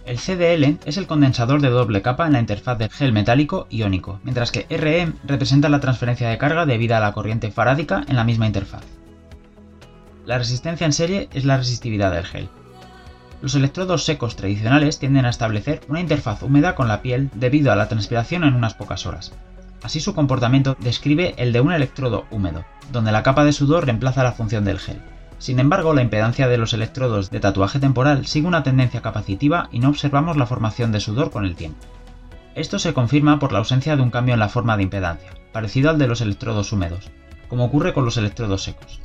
El 0.06 0.18
CDL 0.18 0.78
es 0.86 0.96
el 0.98 1.08
condensador 1.08 1.60
de 1.60 1.68
doble 1.68 2.00
capa 2.00 2.26
en 2.26 2.34
la 2.34 2.40
interfaz 2.40 2.78
de 2.78 2.88
gel 2.88 3.12
metálico 3.12 3.66
iónico, 3.70 4.20
mientras 4.22 4.52
que 4.52 4.64
RE 4.70 5.12
representa 5.24 5.68
la 5.68 5.80
transferencia 5.80 6.28
de 6.28 6.38
carga 6.38 6.64
debida 6.64 6.98
a 6.98 7.00
la 7.00 7.12
corriente 7.12 7.50
farádica 7.50 8.04
en 8.06 8.14
la 8.14 8.22
misma 8.22 8.46
interfaz. 8.46 8.84
La 10.24 10.38
resistencia 10.38 10.86
en 10.86 10.92
serie 10.92 11.28
es 11.32 11.44
la 11.44 11.56
resistividad 11.56 12.12
del 12.12 12.24
gel, 12.24 12.48
los 13.42 13.54
electrodos 13.54 14.04
secos 14.04 14.36
tradicionales 14.36 14.98
tienden 14.98 15.26
a 15.26 15.30
establecer 15.30 15.82
una 15.88 16.00
interfaz 16.00 16.42
húmeda 16.42 16.74
con 16.74 16.88
la 16.88 17.02
piel 17.02 17.30
debido 17.34 17.70
a 17.72 17.76
la 17.76 17.88
transpiración 17.88 18.44
en 18.44 18.54
unas 18.54 18.74
pocas 18.74 19.06
horas. 19.06 19.32
Así 19.82 20.00
su 20.00 20.14
comportamiento 20.14 20.76
describe 20.80 21.34
el 21.36 21.52
de 21.52 21.60
un 21.60 21.72
electrodo 21.72 22.24
húmedo, 22.30 22.64
donde 22.92 23.12
la 23.12 23.22
capa 23.22 23.44
de 23.44 23.52
sudor 23.52 23.84
reemplaza 23.84 24.24
la 24.24 24.32
función 24.32 24.64
del 24.64 24.78
gel. 24.78 25.00
Sin 25.38 25.60
embargo, 25.60 25.92
la 25.92 26.02
impedancia 26.02 26.48
de 26.48 26.56
los 26.56 26.72
electrodos 26.72 27.30
de 27.30 27.40
tatuaje 27.40 27.78
temporal 27.78 28.26
sigue 28.26 28.48
una 28.48 28.62
tendencia 28.62 29.02
capacitiva 29.02 29.68
y 29.70 29.80
no 29.80 29.90
observamos 29.90 30.36
la 30.36 30.46
formación 30.46 30.92
de 30.92 31.00
sudor 31.00 31.30
con 31.30 31.44
el 31.44 31.56
tiempo. 31.56 31.84
Esto 32.54 32.78
se 32.78 32.94
confirma 32.94 33.38
por 33.38 33.52
la 33.52 33.58
ausencia 33.58 33.96
de 33.96 34.02
un 34.02 34.10
cambio 34.10 34.32
en 34.32 34.40
la 34.40 34.48
forma 34.48 34.78
de 34.78 34.84
impedancia, 34.84 35.32
parecido 35.52 35.90
al 35.90 35.98
de 35.98 36.08
los 36.08 36.22
electrodos 36.22 36.72
húmedos, 36.72 37.10
como 37.48 37.66
ocurre 37.66 37.92
con 37.92 38.06
los 38.06 38.16
electrodos 38.16 38.62
secos. 38.62 39.00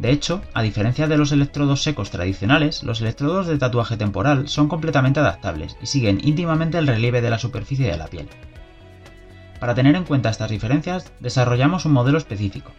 De 0.00 0.10
hecho, 0.10 0.40
a 0.54 0.62
diferencia 0.62 1.08
de 1.08 1.18
los 1.18 1.30
electrodos 1.30 1.82
secos 1.82 2.10
tradicionales, 2.10 2.82
los 2.84 3.02
electrodos 3.02 3.46
de 3.46 3.58
tatuaje 3.58 3.98
temporal 3.98 4.48
son 4.48 4.66
completamente 4.66 5.20
adaptables 5.20 5.76
y 5.82 5.86
siguen 5.86 6.20
íntimamente 6.24 6.78
el 6.78 6.86
relieve 6.86 7.20
de 7.20 7.28
la 7.28 7.38
superficie 7.38 7.90
de 7.90 7.98
la 7.98 8.06
piel. 8.06 8.26
Para 9.60 9.74
tener 9.74 9.94
en 9.96 10.04
cuenta 10.04 10.30
estas 10.30 10.50
diferencias, 10.50 11.12
desarrollamos 11.20 11.84
un 11.84 11.92
modelo 11.92 12.16
específico. 12.16 12.72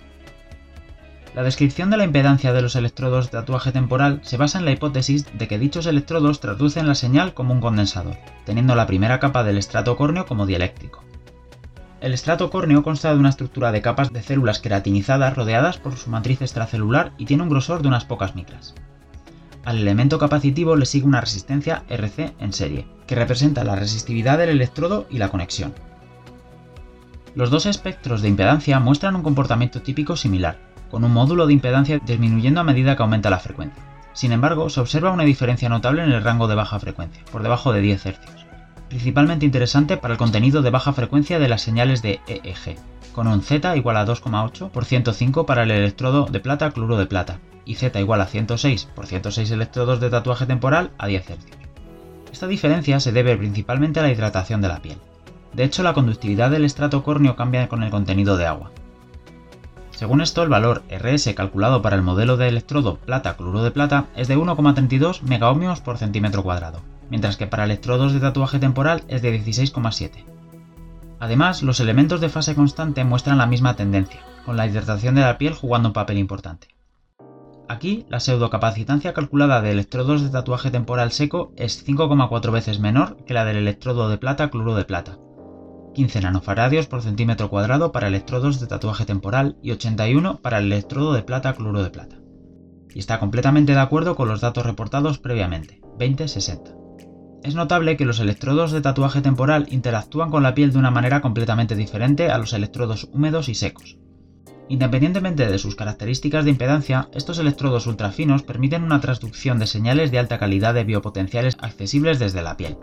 La 1.36 1.44
descripción 1.44 1.92
de 1.92 1.98
la 1.98 2.06
impedancia 2.06 2.54
de 2.54 2.64
los 2.64 2.76
electrodos 2.76 3.26
de 3.26 3.34
tatuaje 3.34 3.72
temporal 3.72 4.22
se 4.24 4.38
basa 4.38 4.58
en 4.58 4.66
la 4.66 4.72
hipótesis 4.72 5.28
de 5.38 5.48
que 5.48 5.60
dichos 5.60 5.86
electrodos 5.86 6.40
traducen 6.40 6.88
la 6.88 6.96
señal 6.96 7.36
como 7.36 7.54
un 7.54 7.62
condensador, 7.62 8.18
teniendo 8.46 8.74
la 8.74 8.88
primera 8.88 9.20
capa 9.20 9.44
del 9.44 9.60
estrato 9.60 9.96
córneo 9.96 10.26
como 10.26 10.48
dieléctrico. 10.48 11.04
El 12.02 12.16
estrato 12.16 12.50
córneo 12.50 12.82
consta 12.82 13.14
de 13.14 13.20
una 13.20 13.30
estructura 13.30 13.72
de 13.72 13.84
capas 13.84 14.12
de 14.12 14.24
células 14.24 14.58
queratinizadas 14.58 15.36
rodeadas 15.36 15.78
por 15.78 15.96
su 15.98 16.10
matriz 16.10 16.42
extracelular 16.42 17.12
y 17.20 17.26
tiene 17.26 17.44
un 17.44 17.50
grosor 17.50 17.84
de 17.84 17.90
unas 17.90 18.06
pocas 18.06 18.34
micras. 18.34 18.74
Al 19.66 19.78
elemento 19.78 20.18
capacitivo 20.18 20.76
le 20.76 20.88
sigue 20.88 21.06
una 21.06 21.22
resistencia 21.22 21.84
RC 21.90 22.34
en 22.40 22.54
serie, 22.54 22.88
que 23.06 23.14
representa 23.14 23.64
la 23.64 23.76
resistividad 23.76 24.40
del 24.40 24.50
electrodo 24.50 25.06
y 25.12 25.20
la 25.20 25.30
conexión. 25.30 25.76
Los 27.36 27.52
dos 27.52 27.68
espectros 27.68 28.24
de 28.24 28.30
impedancia 28.30 28.80
muestran 28.80 29.16
un 29.16 29.22
comportamiento 29.22 29.84
típico 29.84 30.16
similar, 30.16 30.58
con 30.90 31.04
un 31.04 31.14
módulo 31.14 31.46
de 31.46 31.54
impedancia 31.54 32.00
disminuyendo 32.04 32.62
a 32.62 32.64
medida 32.64 32.96
que 32.96 33.04
aumenta 33.04 33.30
la 33.30 33.40
frecuencia. 33.40 33.84
Sin 34.14 34.32
embargo, 34.32 34.72
se 34.72 34.80
observa 34.80 35.12
una 35.12 35.24
diferencia 35.24 35.70
notable 35.70 36.04
en 36.04 36.12
el 36.12 36.24
rango 36.24 36.48
de 36.48 36.56
baja 36.56 36.80
frecuencia, 36.80 37.24
por 37.32 37.44
debajo 37.44 37.72
de 37.72 37.82
10 37.82 38.06
Hz 38.08 38.51
principalmente 38.92 39.46
interesante 39.46 39.96
para 39.96 40.16
el 40.16 40.18
contenido 40.18 40.62
de 40.62 40.70
baja 40.70 40.92
frecuencia 40.92 41.40
de 41.40 41.48
las 41.48 41.62
señales 41.62 42.02
de 42.02 42.20
EEG, 42.28 42.76
con 43.14 43.26
un 43.26 43.42
Z 43.42 43.78
igual 43.78 43.96
a 43.96 44.06
2,8 44.06 44.70
por 44.70 44.84
105 44.84 45.46
para 45.46 45.64
el 45.64 45.72
electrodo 45.72 46.26
de 46.26 46.42
plata 46.42 46.72
cloro 46.72 46.98
de 46.98 47.06
plata 47.06 47.40
y 47.64 47.76
Z 47.76 47.98
igual 48.02 48.20
a 48.20 48.26
106 48.26 48.90
por 48.94 49.08
106 49.08 49.50
electrodos 49.52 50.02
de 50.02 50.10
tatuaje 50.10 50.46
temporal 50.46 50.92
a 50.98 51.08
10 51.08 51.26
Hz. 51.26 51.38
Esta 52.34 52.48
diferencia 52.48 53.00
se 53.00 53.14
debe 53.14 53.38
principalmente 53.38 54.02
a 54.02 54.04
la 54.04 54.12
hidratación 54.12 54.60
de 54.60 54.68
la 54.68 54.82
piel. 54.82 54.98
De 55.54 55.64
hecho, 55.64 55.84
la 55.84 55.94
conductividad 55.94 56.52
del 56.52 56.66
estrato 56.66 57.02
córneo 57.02 57.38
cambia 57.38 57.70
con 57.70 57.84
el 57.84 57.92
contenido 57.92 58.36
de 58.36 58.46
agua. 58.46 58.72
Según 59.92 60.20
esto, 60.20 60.44
el 60.44 60.50
valor 60.50 60.84
RS 60.90 61.34
calculado 61.34 61.82
para 61.82 61.96
el 61.96 62.02
modelo 62.02 62.36
de 62.36 62.50
electrodo 62.50 62.98
plata 62.98 63.38
cloro 63.38 63.64
de 63.64 63.72
plata 63.72 64.08
es 64.18 64.28
de 64.28 64.38
1,32 64.38 65.22
megaohmios 65.22 65.80
por 65.80 65.98
centímetro 65.98 66.44
cuadrado, 66.44 66.82
mientras 67.12 67.38
que 67.38 67.46
para 67.46 67.66
electrodos 67.66 68.14
de 68.14 68.22
tatuaje 68.22 68.58
temporal 68.58 69.04
es 69.10 69.22
de 69.22 69.38
16,7. 69.40 70.26
Además, 71.20 71.62
los 71.62 71.80
elementos 71.80 72.22
de 72.22 72.30
fase 72.30 72.56
constante 72.56 73.04
muestran 73.04 73.38
la 73.38 73.46
misma 73.46 73.76
tendencia, 73.76 74.22
con 74.46 74.58
la 74.58 74.66
hidratación 74.66 75.14
de 75.14 75.22
la 75.22 75.38
piel 75.38 75.54
jugando 75.54 75.90
un 75.90 75.94
papel 75.94 76.18
importante. 76.18 76.70
Aquí, 77.68 78.06
la 78.10 78.20
pseudocapacitancia 78.20 79.14
calculada 79.14 79.62
de 79.62 79.72
electrodos 79.72 80.24
de 80.24 80.30
tatuaje 80.30 80.72
temporal 80.72 81.12
seco 81.12 81.54
es 81.58 81.86
5,4 81.86 82.52
veces 82.52 82.80
menor 82.80 83.18
que 83.26 83.34
la 83.34 83.46
del 83.46 83.58
electrodo 83.58 84.10
de 84.10 84.18
plata 84.18 84.50
cloro 84.50 84.74
de 84.74 84.86
plata, 84.86 85.20
15 85.94 86.22
nanofaradios 86.22 86.88
por 86.88 87.02
centímetro 87.02 87.50
cuadrado 87.50 87.92
para 87.92 88.08
electrodos 88.08 88.60
de 88.60 88.68
tatuaje 88.68 89.06
temporal 89.06 89.58
y 89.62 89.72
81 89.72 90.40
para 90.42 90.60
el 90.60 90.66
electrodo 90.66 91.14
de 91.14 91.24
plata 91.24 91.54
cloro 91.54 91.84
de 91.84 91.90
plata. 91.90 92.18
Y 92.90 93.00
está 93.00 93.20
completamente 93.20 93.74
de 93.74 93.80
acuerdo 93.80 94.16
con 94.16 94.28
los 94.28 94.42
datos 94.42 94.66
reportados 94.66 95.18
previamente, 95.18 95.82
20-60. 96.00 96.81
Es 97.44 97.56
notable 97.56 97.98
que 97.98 98.06
los 98.06 98.20
electrodos 98.20 98.72
de 98.72 98.82
tatuaje 98.82 99.22
temporal 99.22 99.66
interactúan 99.72 100.30
con 100.30 100.44
la 100.44 100.54
piel 100.54 100.72
de 100.72 100.78
una 100.78 100.92
manera 100.92 101.22
completamente 101.22 101.76
diferente 101.76 102.30
a 102.30 102.38
los 102.38 102.54
electrodos 102.54 103.10
húmedos 103.12 103.50
y 103.50 103.56
secos. 103.56 103.98
Independientemente 104.70 105.48
de 105.48 105.58
sus 105.58 105.76
características 105.76 106.46
de 106.46 106.52
impedancia, 106.52 107.10
estos 107.14 107.40
electrodos 107.40 107.88
ultrafinos 107.88 108.44
permiten 108.44 108.84
una 108.84 109.02
transducción 109.02 109.58
de 109.58 109.68
señales 109.68 110.12
de 110.12 110.20
alta 110.20 110.38
calidad 110.38 110.76
de 110.76 110.84
biopotenciales 110.84 111.58
accesibles 111.60 112.20
desde 112.20 112.44
la 112.44 112.58
piel. 112.58 112.78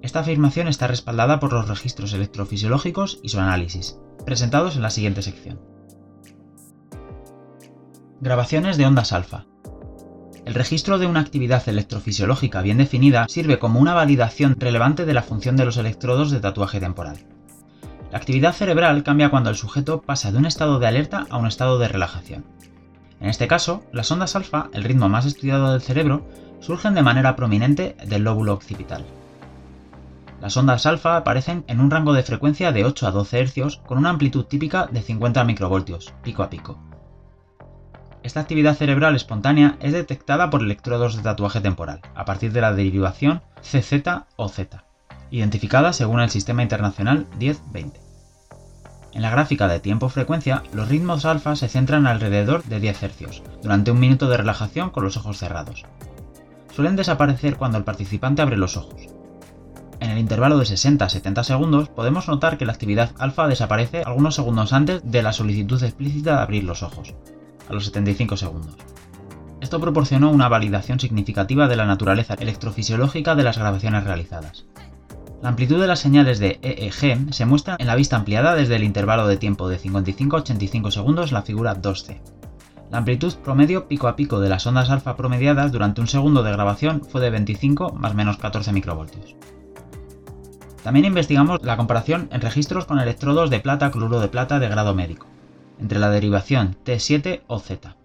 Esta 0.00 0.20
afirmación 0.20 0.68
está 0.68 0.86
respaldada 0.86 1.40
por 1.40 1.52
los 1.52 1.68
registros 1.68 2.12
electrofisiológicos 2.14 3.18
y 3.22 3.30
su 3.30 3.40
análisis, 3.40 3.98
presentados 4.24 4.76
en 4.76 4.82
la 4.82 4.90
siguiente 4.90 5.22
sección. 5.22 5.60
Grabaciones 8.20 8.76
de 8.76 8.86
ondas 8.86 9.12
alfa, 9.12 9.46
el 10.50 10.54
registro 10.54 10.98
de 10.98 11.06
una 11.06 11.20
actividad 11.20 11.68
electrofisiológica 11.68 12.60
bien 12.60 12.78
definida 12.78 13.28
sirve 13.28 13.60
como 13.60 13.78
una 13.78 13.94
validación 13.94 14.56
relevante 14.58 15.06
de 15.06 15.14
la 15.14 15.22
función 15.22 15.54
de 15.54 15.64
los 15.64 15.76
electrodos 15.76 16.32
de 16.32 16.40
tatuaje 16.40 16.80
temporal. 16.80 17.18
La 18.10 18.18
actividad 18.18 18.52
cerebral 18.52 19.04
cambia 19.04 19.30
cuando 19.30 19.50
el 19.50 19.54
sujeto 19.54 20.02
pasa 20.02 20.32
de 20.32 20.38
un 20.38 20.46
estado 20.46 20.80
de 20.80 20.88
alerta 20.88 21.24
a 21.30 21.36
un 21.36 21.46
estado 21.46 21.78
de 21.78 21.86
relajación. 21.86 22.44
En 23.20 23.28
este 23.28 23.46
caso, 23.46 23.84
las 23.92 24.10
ondas 24.10 24.34
alfa, 24.34 24.70
el 24.72 24.82
ritmo 24.82 25.08
más 25.08 25.24
estudiado 25.24 25.70
del 25.70 25.82
cerebro, 25.82 26.26
surgen 26.58 26.94
de 26.94 27.02
manera 27.02 27.36
prominente 27.36 27.94
del 28.04 28.24
lóbulo 28.24 28.52
occipital. 28.52 29.04
Las 30.40 30.56
ondas 30.56 30.84
alfa 30.84 31.16
aparecen 31.16 31.62
en 31.68 31.78
un 31.78 31.92
rango 31.92 32.12
de 32.12 32.24
frecuencia 32.24 32.72
de 32.72 32.84
8 32.84 33.06
a 33.06 33.12
12 33.12 33.46
Hz 33.46 33.76
con 33.86 33.98
una 33.98 34.10
amplitud 34.10 34.46
típica 34.46 34.88
de 34.90 35.00
50 35.00 35.44
microvoltios, 35.44 36.12
pico 36.24 36.42
a 36.42 36.50
pico. 36.50 36.89
Esta 38.22 38.40
actividad 38.40 38.76
cerebral 38.76 39.16
espontánea 39.16 39.76
es 39.80 39.92
detectada 39.92 40.50
por 40.50 40.60
electrodos 40.60 41.16
de 41.16 41.22
tatuaje 41.22 41.60
temporal, 41.60 42.00
a 42.14 42.26
partir 42.26 42.52
de 42.52 42.60
la 42.60 42.74
derivación 42.74 43.40
CZ 43.62 43.92
o 44.36 44.48
Z, 44.48 44.84
identificada 45.30 45.94
según 45.94 46.20
el 46.20 46.28
Sistema 46.28 46.62
Internacional 46.62 47.26
1020. 47.38 47.98
En 49.12 49.22
la 49.22 49.30
gráfica 49.30 49.68
de 49.68 49.80
tiempo-frecuencia, 49.80 50.62
los 50.74 50.88
ritmos 50.88 51.24
alfa 51.24 51.56
se 51.56 51.68
centran 51.68 52.06
alrededor 52.06 52.62
de 52.64 52.78
10 52.78 53.02
Hz, 53.02 53.42
durante 53.62 53.90
un 53.90 53.98
minuto 53.98 54.28
de 54.28 54.36
relajación 54.36 54.90
con 54.90 55.02
los 55.02 55.16
ojos 55.16 55.38
cerrados. 55.38 55.84
Suelen 56.74 56.96
desaparecer 56.96 57.56
cuando 57.56 57.78
el 57.78 57.84
participante 57.84 58.42
abre 58.42 58.58
los 58.58 58.76
ojos. 58.76 59.08
En 59.98 60.10
el 60.10 60.18
intervalo 60.18 60.58
de 60.58 60.66
60 60.66 61.04
a 61.04 61.08
70 61.08 61.42
segundos 61.42 61.88
podemos 61.88 62.28
notar 62.28 62.58
que 62.58 62.66
la 62.66 62.72
actividad 62.72 63.10
alfa 63.18 63.48
desaparece 63.48 64.02
algunos 64.04 64.34
segundos 64.34 64.72
antes 64.72 65.00
de 65.04 65.22
la 65.22 65.32
solicitud 65.32 65.82
explícita 65.82 66.36
de 66.36 66.42
abrir 66.42 66.64
los 66.64 66.82
ojos, 66.82 67.14
a 67.70 67.72
los 67.72 67.86
75 67.86 68.36
segundos. 68.36 68.76
Esto 69.60 69.80
proporcionó 69.80 70.30
una 70.30 70.48
validación 70.48 71.00
significativa 71.00 71.68
de 71.68 71.76
la 71.76 71.86
naturaleza 71.86 72.34
electrofisiológica 72.34 73.34
de 73.34 73.44
las 73.44 73.58
grabaciones 73.58 74.04
realizadas. 74.04 74.66
La 75.42 75.50
amplitud 75.50 75.80
de 75.80 75.86
las 75.86 76.00
señales 76.00 76.38
de 76.38 76.58
EEG 76.62 77.32
se 77.32 77.46
muestra 77.46 77.76
en 77.78 77.86
la 77.86 77.96
vista 77.96 78.16
ampliada 78.16 78.54
desde 78.54 78.76
el 78.76 78.84
intervalo 78.84 79.26
de 79.26 79.36
tiempo 79.36 79.68
de 79.68 79.78
55 79.78 80.36
a 80.36 80.40
85 80.40 80.90
segundos 80.90 81.30
en 81.30 81.34
la 81.34 81.42
figura 81.42 81.80
2C. 81.80 82.20
La 82.90 82.98
amplitud 82.98 83.32
promedio 83.44 83.86
pico 83.86 84.08
a 84.08 84.16
pico 84.16 84.40
de 84.40 84.48
las 84.48 84.66
ondas 84.66 84.90
alfa 84.90 85.16
promediadas 85.16 85.72
durante 85.72 86.00
un 86.00 86.08
segundo 86.08 86.42
de 86.42 86.52
grabación 86.52 87.02
fue 87.08 87.20
de 87.20 87.30
25 87.30 87.92
más 87.92 88.14
menos 88.14 88.36
14 88.36 88.72
microvoltios. 88.72 89.36
También 90.82 91.06
investigamos 91.06 91.62
la 91.62 91.76
comparación 91.76 92.28
en 92.32 92.40
registros 92.40 92.86
con 92.86 92.98
electrodos 92.98 93.50
de 93.50 93.60
plata 93.60 93.90
cloruro 93.90 94.20
de 94.20 94.28
plata 94.28 94.58
de 94.58 94.68
grado 94.68 94.94
médico, 94.94 95.26
entre 95.80 95.98
la 95.98 96.10
derivación 96.10 96.76
T7 96.84 97.42
o 97.46 97.58
Z. 97.58 97.96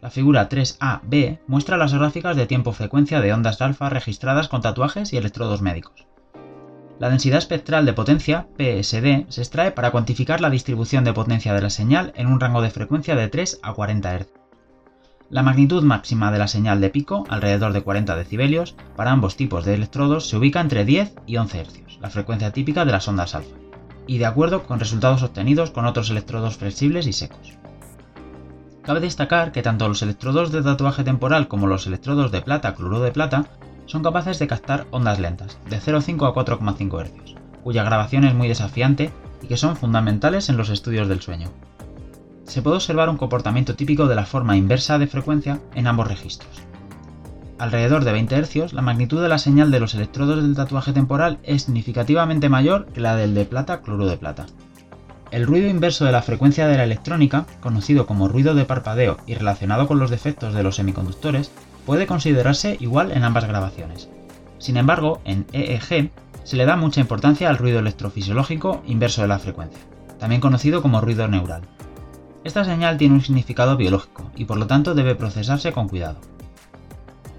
La 0.00 0.10
figura 0.10 0.48
3AB 0.48 1.38
muestra 1.46 1.78
las 1.78 1.94
gráficas 1.94 2.36
de 2.36 2.46
tiempo-frecuencia 2.46 3.20
de 3.20 3.32
ondas 3.32 3.62
alfa 3.62 3.88
registradas 3.88 4.48
con 4.48 4.60
tatuajes 4.60 5.12
y 5.12 5.16
electrodos 5.16 5.62
médicos. 5.62 6.06
La 6.98 7.08
densidad 7.08 7.38
espectral 7.38 7.86
de 7.86 7.92
potencia, 7.92 8.46
PSD, 8.56 9.26
se 9.28 9.40
extrae 9.40 9.72
para 9.72 9.90
cuantificar 9.90 10.40
la 10.40 10.50
distribución 10.50 11.04
de 11.04 11.12
potencia 11.12 11.54
de 11.54 11.62
la 11.62 11.70
señal 11.70 12.12
en 12.16 12.26
un 12.26 12.38
rango 12.38 12.62
de 12.62 12.70
frecuencia 12.70 13.16
de 13.16 13.28
3 13.28 13.60
a 13.62 13.72
40 13.72 14.18
Hz. 14.18 14.28
La 15.30 15.42
magnitud 15.42 15.82
máxima 15.82 16.30
de 16.30 16.38
la 16.38 16.48
señal 16.48 16.80
de 16.80 16.90
pico, 16.90 17.24
alrededor 17.28 17.72
de 17.72 17.82
40 17.82 18.14
decibelios, 18.14 18.76
para 18.94 19.10
ambos 19.10 19.36
tipos 19.36 19.64
de 19.64 19.74
electrodos 19.74 20.28
se 20.28 20.36
ubica 20.36 20.60
entre 20.60 20.84
10 20.84 21.14
y 21.26 21.38
11 21.38 21.64
Hz, 21.64 22.00
la 22.00 22.10
frecuencia 22.10 22.52
típica 22.52 22.84
de 22.84 22.92
las 22.92 23.08
ondas 23.08 23.34
alfa, 23.34 23.56
y 24.06 24.18
de 24.18 24.26
acuerdo 24.26 24.64
con 24.64 24.80
resultados 24.80 25.22
obtenidos 25.22 25.70
con 25.70 25.86
otros 25.86 26.10
electrodos 26.10 26.56
flexibles 26.56 27.06
y 27.06 27.12
secos. 27.12 27.58
Cabe 28.82 29.00
destacar 29.00 29.52
que 29.52 29.62
tanto 29.62 29.88
los 29.88 30.02
electrodos 30.02 30.52
de 30.52 30.62
tatuaje 30.62 31.04
temporal 31.04 31.48
como 31.48 31.66
los 31.66 31.86
electrodos 31.86 32.30
de 32.30 32.42
plata 32.42 32.74
cloruro 32.74 33.00
de 33.00 33.12
plata 33.12 33.46
son 33.86 34.02
capaces 34.02 34.38
de 34.38 34.46
captar 34.46 34.86
ondas 34.90 35.18
lentas, 35.20 35.58
de 35.68 35.78
0,5 35.78 36.28
a 36.28 36.34
4,5 36.34 37.04
Hz, 37.04 37.34
cuya 37.62 37.84
grabación 37.84 38.24
es 38.24 38.34
muy 38.34 38.48
desafiante 38.48 39.10
y 39.42 39.46
que 39.46 39.56
son 39.56 39.76
fundamentales 39.76 40.48
en 40.48 40.56
los 40.56 40.68
estudios 40.68 41.08
del 41.08 41.22
sueño. 41.22 41.48
Se 42.44 42.60
puede 42.60 42.76
observar 42.76 43.08
un 43.08 43.16
comportamiento 43.16 43.74
típico 43.74 44.06
de 44.06 44.14
la 44.14 44.26
forma 44.26 44.56
inversa 44.56 44.98
de 44.98 45.06
frecuencia 45.06 45.60
en 45.74 45.86
ambos 45.86 46.08
registros. 46.08 46.63
Alrededor 47.58 48.04
de 48.04 48.12
20 48.12 48.42
Hz, 48.42 48.72
la 48.72 48.82
magnitud 48.82 49.22
de 49.22 49.28
la 49.28 49.38
señal 49.38 49.70
de 49.70 49.78
los 49.78 49.94
electrodos 49.94 50.42
del 50.42 50.56
tatuaje 50.56 50.92
temporal 50.92 51.38
es 51.44 51.62
significativamente 51.62 52.48
mayor 52.48 52.86
que 52.86 53.00
la 53.00 53.14
del 53.14 53.34
de 53.34 53.44
plata 53.44 53.80
cloruro 53.80 54.06
de 54.06 54.16
plata. 54.16 54.46
El 55.30 55.46
ruido 55.46 55.68
inverso 55.68 56.04
de 56.04 56.12
la 56.12 56.22
frecuencia 56.22 56.66
de 56.66 56.76
la 56.76 56.84
electrónica, 56.84 57.46
conocido 57.60 58.06
como 58.06 58.28
ruido 58.28 58.54
de 58.54 58.64
parpadeo 58.64 59.18
y 59.26 59.34
relacionado 59.34 59.86
con 59.86 60.00
los 60.00 60.10
defectos 60.10 60.52
de 60.52 60.64
los 60.64 60.76
semiconductores, 60.76 61.52
puede 61.86 62.06
considerarse 62.06 62.76
igual 62.80 63.12
en 63.12 63.22
ambas 63.22 63.44
grabaciones. 63.44 64.08
Sin 64.58 64.76
embargo, 64.76 65.20
en 65.24 65.46
EEG 65.52 66.10
se 66.42 66.56
le 66.56 66.66
da 66.66 66.76
mucha 66.76 67.00
importancia 67.00 67.48
al 67.48 67.58
ruido 67.58 67.78
electrofisiológico 67.78 68.82
inverso 68.86 69.22
de 69.22 69.28
la 69.28 69.38
frecuencia, 69.38 69.80
también 70.18 70.40
conocido 70.40 70.82
como 70.82 71.00
ruido 71.00 71.28
neural. 71.28 71.62
Esta 72.42 72.64
señal 72.64 72.98
tiene 72.98 73.14
un 73.14 73.22
significado 73.22 73.76
biológico 73.76 74.30
y 74.34 74.44
por 74.44 74.58
lo 74.58 74.66
tanto 74.66 74.94
debe 74.94 75.14
procesarse 75.14 75.72
con 75.72 75.88
cuidado. 75.88 76.33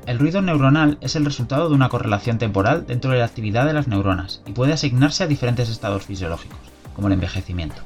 El 0.05 0.19
ruido 0.19 0.39
neuronal 0.39 0.99
es 1.01 1.15
el 1.15 1.25
resultado 1.25 1.67
de 1.67 1.73
una 1.73 1.89
correlación 1.89 2.37
temporal 2.37 2.85
dentro 2.85 3.09
de 3.09 3.17
la 3.17 3.25
actividad 3.25 3.65
de 3.65 3.73
las 3.73 3.87
neuronas 3.87 4.43
y 4.45 4.51
puede 4.51 4.73
asignarse 4.73 5.23
a 5.23 5.27
diferentes 5.27 5.67
estados 5.67 6.05
fisiológicos, 6.05 6.59
como 6.93 7.07
el 7.07 7.13
envejecimiento. 7.13 7.81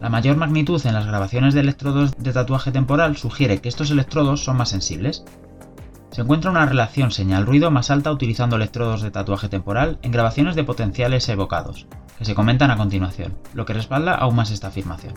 La 0.00 0.08
mayor 0.08 0.36
magnitud 0.36 0.84
en 0.84 0.92
las 0.92 1.06
grabaciones 1.06 1.54
de 1.54 1.60
electrodos 1.60 2.16
de 2.18 2.32
tatuaje 2.32 2.72
temporal 2.72 3.16
sugiere 3.16 3.60
que 3.60 3.68
estos 3.68 3.92
electrodos 3.92 4.42
son 4.42 4.56
más 4.56 4.70
sensibles, 4.70 5.24
se 6.10 6.22
encuentra 6.22 6.50
una 6.50 6.66
relación 6.66 7.12
señal-ruido 7.12 7.70
más 7.70 7.90
alta 7.90 8.10
utilizando 8.10 8.56
electrodos 8.56 9.02
de 9.02 9.12
tatuaje 9.12 9.48
temporal 9.48 9.98
en 10.02 10.10
grabaciones 10.10 10.56
de 10.56 10.64
potenciales 10.64 11.28
evocados, 11.28 11.86
que 12.18 12.24
se 12.24 12.34
comentan 12.34 12.72
a 12.72 12.76
continuación, 12.76 13.34
lo 13.52 13.64
que 13.66 13.72
respalda 13.72 14.14
aún 14.16 14.34
más 14.34 14.50
esta 14.50 14.66
afirmación. 14.66 15.14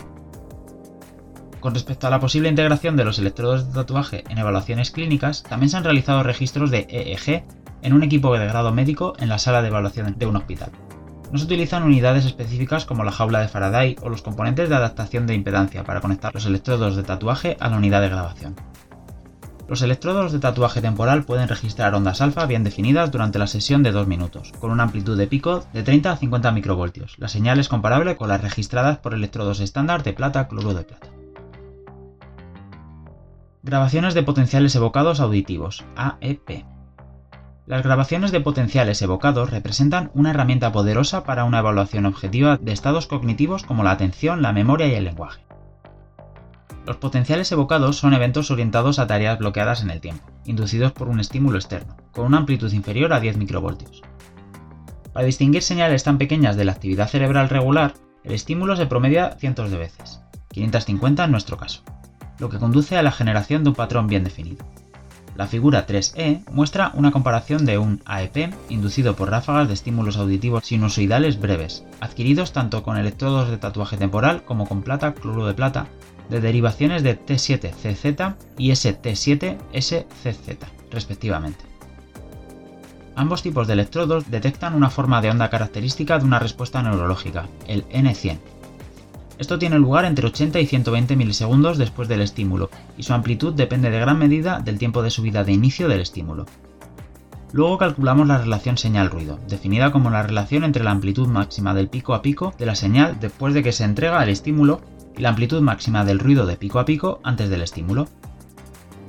Con 1.60 1.74
respecto 1.74 2.06
a 2.06 2.10
la 2.10 2.20
posible 2.20 2.48
integración 2.48 2.96
de 2.96 3.04
los 3.04 3.18
electrodos 3.18 3.66
de 3.66 3.74
tatuaje 3.74 4.22
en 4.28 4.38
evaluaciones 4.38 4.92
clínicas, 4.92 5.42
también 5.42 5.70
se 5.70 5.76
han 5.76 5.84
realizado 5.84 6.22
registros 6.22 6.70
de 6.70 6.86
EEG 6.88 7.44
en 7.82 7.92
un 7.92 8.04
equipo 8.04 8.36
de 8.38 8.46
grado 8.46 8.72
médico 8.72 9.14
en 9.18 9.28
la 9.28 9.38
sala 9.38 9.60
de 9.60 9.68
evaluación 9.68 10.14
de 10.16 10.26
un 10.26 10.36
hospital. 10.36 10.70
No 11.32 11.38
se 11.38 11.44
utilizan 11.44 11.82
unidades 11.82 12.24
específicas 12.24 12.84
como 12.86 13.02
la 13.02 13.12
jaula 13.12 13.40
de 13.40 13.48
Faraday 13.48 13.96
o 14.02 14.08
los 14.08 14.22
componentes 14.22 14.68
de 14.68 14.76
adaptación 14.76 15.26
de 15.26 15.34
impedancia 15.34 15.82
para 15.82 16.00
conectar 16.00 16.32
los 16.32 16.46
electrodos 16.46 16.96
de 16.96 17.02
tatuaje 17.02 17.56
a 17.58 17.68
la 17.68 17.76
unidad 17.76 18.00
de 18.02 18.08
grabación. 18.08 18.54
Los 19.68 19.82
electrodos 19.82 20.32
de 20.32 20.38
tatuaje 20.38 20.80
temporal 20.80 21.24
pueden 21.24 21.48
registrar 21.48 21.94
ondas 21.94 22.22
alfa 22.22 22.46
bien 22.46 22.64
definidas 22.64 23.10
durante 23.10 23.38
la 23.38 23.46
sesión 23.46 23.82
de 23.82 23.92
2 23.92 24.06
minutos, 24.06 24.52
con 24.60 24.70
una 24.70 24.84
amplitud 24.84 25.18
de 25.18 25.26
pico 25.26 25.66
de 25.74 25.82
30 25.82 26.12
a 26.12 26.16
50 26.16 26.52
microvoltios. 26.52 27.16
La 27.18 27.28
señal 27.28 27.58
es 27.58 27.68
comparable 27.68 28.16
con 28.16 28.28
las 28.28 28.40
registradas 28.40 28.98
por 28.98 29.12
electrodos 29.12 29.60
estándar 29.60 30.04
de 30.04 30.14
plata 30.14 30.48
cloruro 30.48 30.72
de 30.72 30.84
plata. 30.84 31.17
Grabaciones 33.64 34.14
de 34.14 34.22
potenciales 34.22 34.76
evocados 34.76 35.18
auditivos, 35.18 35.84
AEP. 35.96 36.64
Las 37.66 37.82
grabaciones 37.82 38.30
de 38.30 38.40
potenciales 38.40 39.02
evocados 39.02 39.50
representan 39.50 40.12
una 40.14 40.30
herramienta 40.30 40.70
poderosa 40.70 41.24
para 41.24 41.42
una 41.42 41.58
evaluación 41.58 42.06
objetiva 42.06 42.56
de 42.56 42.70
estados 42.70 43.08
cognitivos 43.08 43.64
como 43.64 43.82
la 43.82 43.90
atención, 43.90 44.42
la 44.42 44.52
memoria 44.52 44.86
y 44.86 44.94
el 44.94 45.04
lenguaje. 45.04 45.44
Los 46.86 46.98
potenciales 46.98 47.50
evocados 47.50 47.96
son 47.96 48.14
eventos 48.14 48.52
orientados 48.52 49.00
a 49.00 49.08
tareas 49.08 49.40
bloqueadas 49.40 49.82
en 49.82 49.90
el 49.90 50.00
tiempo, 50.00 50.24
inducidos 50.44 50.92
por 50.92 51.08
un 51.08 51.18
estímulo 51.18 51.58
externo, 51.58 51.96
con 52.12 52.26
una 52.26 52.38
amplitud 52.38 52.72
inferior 52.72 53.12
a 53.12 53.18
10 53.18 53.38
microvoltios. 53.38 54.02
Para 55.12 55.26
distinguir 55.26 55.62
señales 55.64 56.04
tan 56.04 56.16
pequeñas 56.16 56.56
de 56.56 56.64
la 56.64 56.72
actividad 56.72 57.08
cerebral 57.08 57.48
regular, 57.48 57.94
el 58.22 58.32
estímulo 58.32 58.76
se 58.76 58.86
promedia 58.86 59.32
cientos 59.32 59.72
de 59.72 59.78
veces, 59.78 60.22
550 60.52 61.24
en 61.24 61.30
nuestro 61.32 61.56
caso, 61.56 61.82
lo 62.38 62.48
que 62.48 62.58
conduce 62.58 62.96
a 62.96 63.02
la 63.02 63.12
generación 63.12 63.62
de 63.64 63.70
un 63.70 63.74
patrón 63.74 64.06
bien 64.06 64.24
definido. 64.24 64.64
La 65.38 65.46
figura 65.46 65.86
3E 65.86 66.42
muestra 66.50 66.90
una 66.94 67.12
comparación 67.12 67.64
de 67.64 67.78
un 67.78 68.02
AEP 68.06 68.52
inducido 68.70 69.14
por 69.14 69.30
ráfagas 69.30 69.68
de 69.68 69.74
estímulos 69.74 70.16
auditivos 70.16 70.66
sinusoidales 70.66 71.38
breves, 71.38 71.84
adquiridos 72.00 72.52
tanto 72.52 72.82
con 72.82 72.96
electrodos 72.96 73.48
de 73.48 73.56
tatuaje 73.56 73.96
temporal 73.96 74.42
como 74.44 74.66
con 74.66 74.82
plata 74.82 75.14
cloruro 75.14 75.46
de 75.46 75.54
plata 75.54 75.86
de 76.28 76.40
derivaciones 76.40 77.04
de 77.04 77.18
T7CZ 77.24 78.34
y 78.58 78.70
ST7SCZ, 78.70 80.58
respectivamente. 80.90 81.64
Ambos 83.14 83.42
tipos 83.42 83.66
de 83.66 83.72
electrodos 83.72 84.30
detectan 84.30 84.74
una 84.74 84.90
forma 84.90 85.20
de 85.20 85.30
onda 85.30 85.50
característica 85.50 86.18
de 86.18 86.24
una 86.24 86.38
respuesta 86.38 86.82
neurológica, 86.82 87.46
el 87.66 87.84
N100. 87.88 88.38
Esto 89.38 89.58
tiene 89.58 89.78
lugar 89.78 90.04
entre 90.04 90.26
80 90.26 90.58
y 90.58 90.66
120 90.66 91.14
milisegundos 91.14 91.78
después 91.78 92.08
del 92.08 92.22
estímulo, 92.22 92.70
y 92.96 93.04
su 93.04 93.14
amplitud 93.14 93.54
depende 93.54 93.90
de 93.90 94.00
gran 94.00 94.18
medida 94.18 94.58
del 94.58 94.78
tiempo 94.78 95.00
de 95.02 95.10
subida 95.10 95.44
de 95.44 95.52
inicio 95.52 95.88
del 95.88 96.00
estímulo. 96.00 96.46
Luego 97.52 97.78
calculamos 97.78 98.26
la 98.26 98.38
relación 98.38 98.76
señal-ruido, 98.76 99.38
definida 99.48 99.92
como 99.92 100.10
la 100.10 100.22
relación 100.22 100.64
entre 100.64 100.84
la 100.84 100.90
amplitud 100.90 101.28
máxima 101.28 101.72
del 101.72 101.88
pico 101.88 102.14
a 102.14 102.20
pico 102.20 102.52
de 102.58 102.66
la 102.66 102.74
señal 102.74 103.18
después 103.20 103.54
de 103.54 103.62
que 103.62 103.72
se 103.72 103.84
entrega 103.84 104.22
el 104.22 104.28
estímulo 104.28 104.80
y 105.16 105.22
la 105.22 105.30
amplitud 105.30 105.62
máxima 105.62 106.04
del 106.04 106.18
ruido 106.18 106.44
de 106.44 106.56
pico 106.56 106.78
a 106.78 106.84
pico 106.84 107.20
antes 107.22 107.48
del 107.48 107.62
estímulo. 107.62 108.08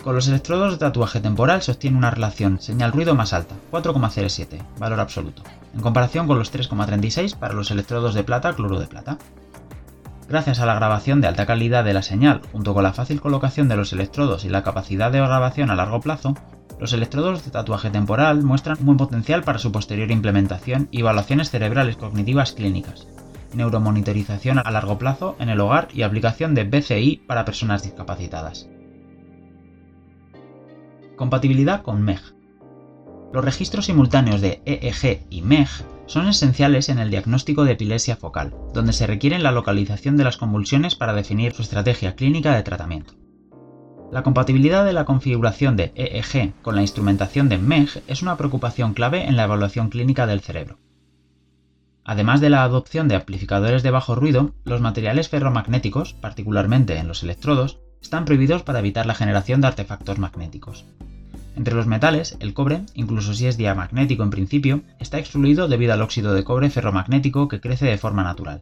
Con 0.03 0.15
los 0.15 0.29
electrodos 0.29 0.71
de 0.71 0.77
tatuaje 0.77 1.19
temporal 1.19 1.61
se 1.61 1.71
obtiene 1.71 1.97
una 1.97 2.11
relación 2.11 2.61
señal-ruido 2.61 3.15
más 3.15 3.33
alta, 3.33 3.55
4,07, 3.71 4.59
valor 4.79 5.01
absoluto, 5.01 5.43
en 5.73 5.81
comparación 5.81 6.25
con 6.25 6.39
los 6.39 6.53
3,36 6.53 7.35
para 7.35 7.53
los 7.53 7.71
electrodos 7.71 8.13
de 8.13 8.23
plata 8.23 8.53
cloro 8.53 8.79
de 8.79 8.87
plata. 8.87 9.17
Gracias 10.29 10.59
a 10.59 10.67
la 10.67 10.75
grabación 10.75 11.21
de 11.21 11.27
alta 11.27 11.47
calidad 11.47 11.83
de 11.83 11.93
la 11.93 12.03
señal, 12.03 12.41
junto 12.51 12.75
con 12.75 12.83
la 12.83 12.93
fácil 12.93 13.19
colocación 13.19 13.67
de 13.67 13.75
los 13.75 13.93
electrodos 13.93 14.45
y 14.45 14.49
la 14.49 14.61
capacidad 14.61 15.11
de 15.11 15.17
grabación 15.17 15.71
a 15.71 15.75
largo 15.75 16.01
plazo, 16.01 16.35
los 16.79 16.93
electrodos 16.93 17.43
de 17.43 17.49
tatuaje 17.49 17.89
temporal 17.89 18.43
muestran 18.43 18.77
un 18.79 18.85
buen 18.85 18.97
potencial 18.99 19.43
para 19.43 19.57
su 19.57 19.71
posterior 19.71 20.11
implementación 20.11 20.87
y 20.91 20.99
evaluaciones 20.99 21.49
cerebrales 21.49 21.97
cognitivas 21.97 22.51
clínicas, 22.51 23.07
neuromonitorización 23.55 24.59
a 24.59 24.69
largo 24.69 24.99
plazo 24.99 25.35
en 25.39 25.49
el 25.49 25.59
hogar 25.59 25.87
y 25.95 26.03
aplicación 26.03 26.53
de 26.53 26.63
BCI 26.63 27.23
para 27.25 27.43
personas 27.43 27.81
discapacitadas. 27.81 28.69
Compatibilidad 31.15 31.81
con 31.81 32.03
MEG. 32.03 32.38
Los 33.31 33.45
registros 33.45 33.85
simultáneos 33.85 34.41
de 34.41 34.61
EEG 34.65 35.27
y 35.29 35.41
MEG 35.43 35.69
son 36.07 36.27
esenciales 36.27 36.89
en 36.89 36.97
el 36.97 37.11
diagnóstico 37.11 37.63
de 37.63 37.73
epilepsia 37.73 38.15
focal, 38.15 38.55
donde 38.73 38.93
se 38.93 39.05
requiere 39.05 39.37
la 39.37 39.51
localización 39.51 40.17
de 40.17 40.23
las 40.23 40.37
convulsiones 40.37 40.95
para 40.95 41.13
definir 41.13 41.53
su 41.53 41.61
estrategia 41.61 42.15
clínica 42.15 42.55
de 42.55 42.63
tratamiento. 42.63 43.13
La 44.11 44.23
compatibilidad 44.23 44.83
de 44.83 44.93
la 44.93 45.05
configuración 45.05 45.75
de 45.75 45.91
EEG 45.93 46.53
con 46.63 46.75
la 46.75 46.81
instrumentación 46.81 47.47
de 47.47 47.59
MEG 47.59 48.01
es 48.07 48.23
una 48.23 48.37
preocupación 48.37 48.95
clave 48.95 49.27
en 49.27 49.35
la 49.35 49.43
evaluación 49.43 49.89
clínica 49.89 50.25
del 50.25 50.39
cerebro. 50.39 50.79
Además 52.03 52.41
de 52.41 52.49
la 52.49 52.63
adopción 52.63 53.07
de 53.07 53.15
amplificadores 53.15 53.83
de 53.83 53.91
bajo 53.91 54.15
ruido, 54.15 54.55
los 54.63 54.81
materiales 54.81 55.29
ferromagnéticos, 55.29 56.15
particularmente 56.15 56.97
en 56.97 57.07
los 57.07 57.21
electrodos, 57.21 57.77
están 58.01 58.25
prohibidos 58.25 58.63
para 58.63 58.79
evitar 58.79 59.05
la 59.05 59.13
generación 59.13 59.61
de 59.61 59.67
artefactos 59.67 60.17
magnéticos. 60.17 60.85
Entre 61.55 61.73
los 61.73 61.87
metales, 61.87 62.37
el 62.39 62.53
cobre, 62.53 62.83
incluso 62.93 63.33
si 63.33 63.47
es 63.47 63.57
diamagnético 63.57 64.23
en 64.23 64.29
principio, 64.29 64.81
está 64.99 65.19
excluido 65.19 65.67
debido 65.67 65.93
al 65.93 66.01
óxido 66.01 66.33
de 66.33 66.43
cobre 66.43 66.69
ferromagnético 66.69 67.47
que 67.47 67.59
crece 67.59 67.85
de 67.85 67.97
forma 67.97 68.23
natural. 68.23 68.61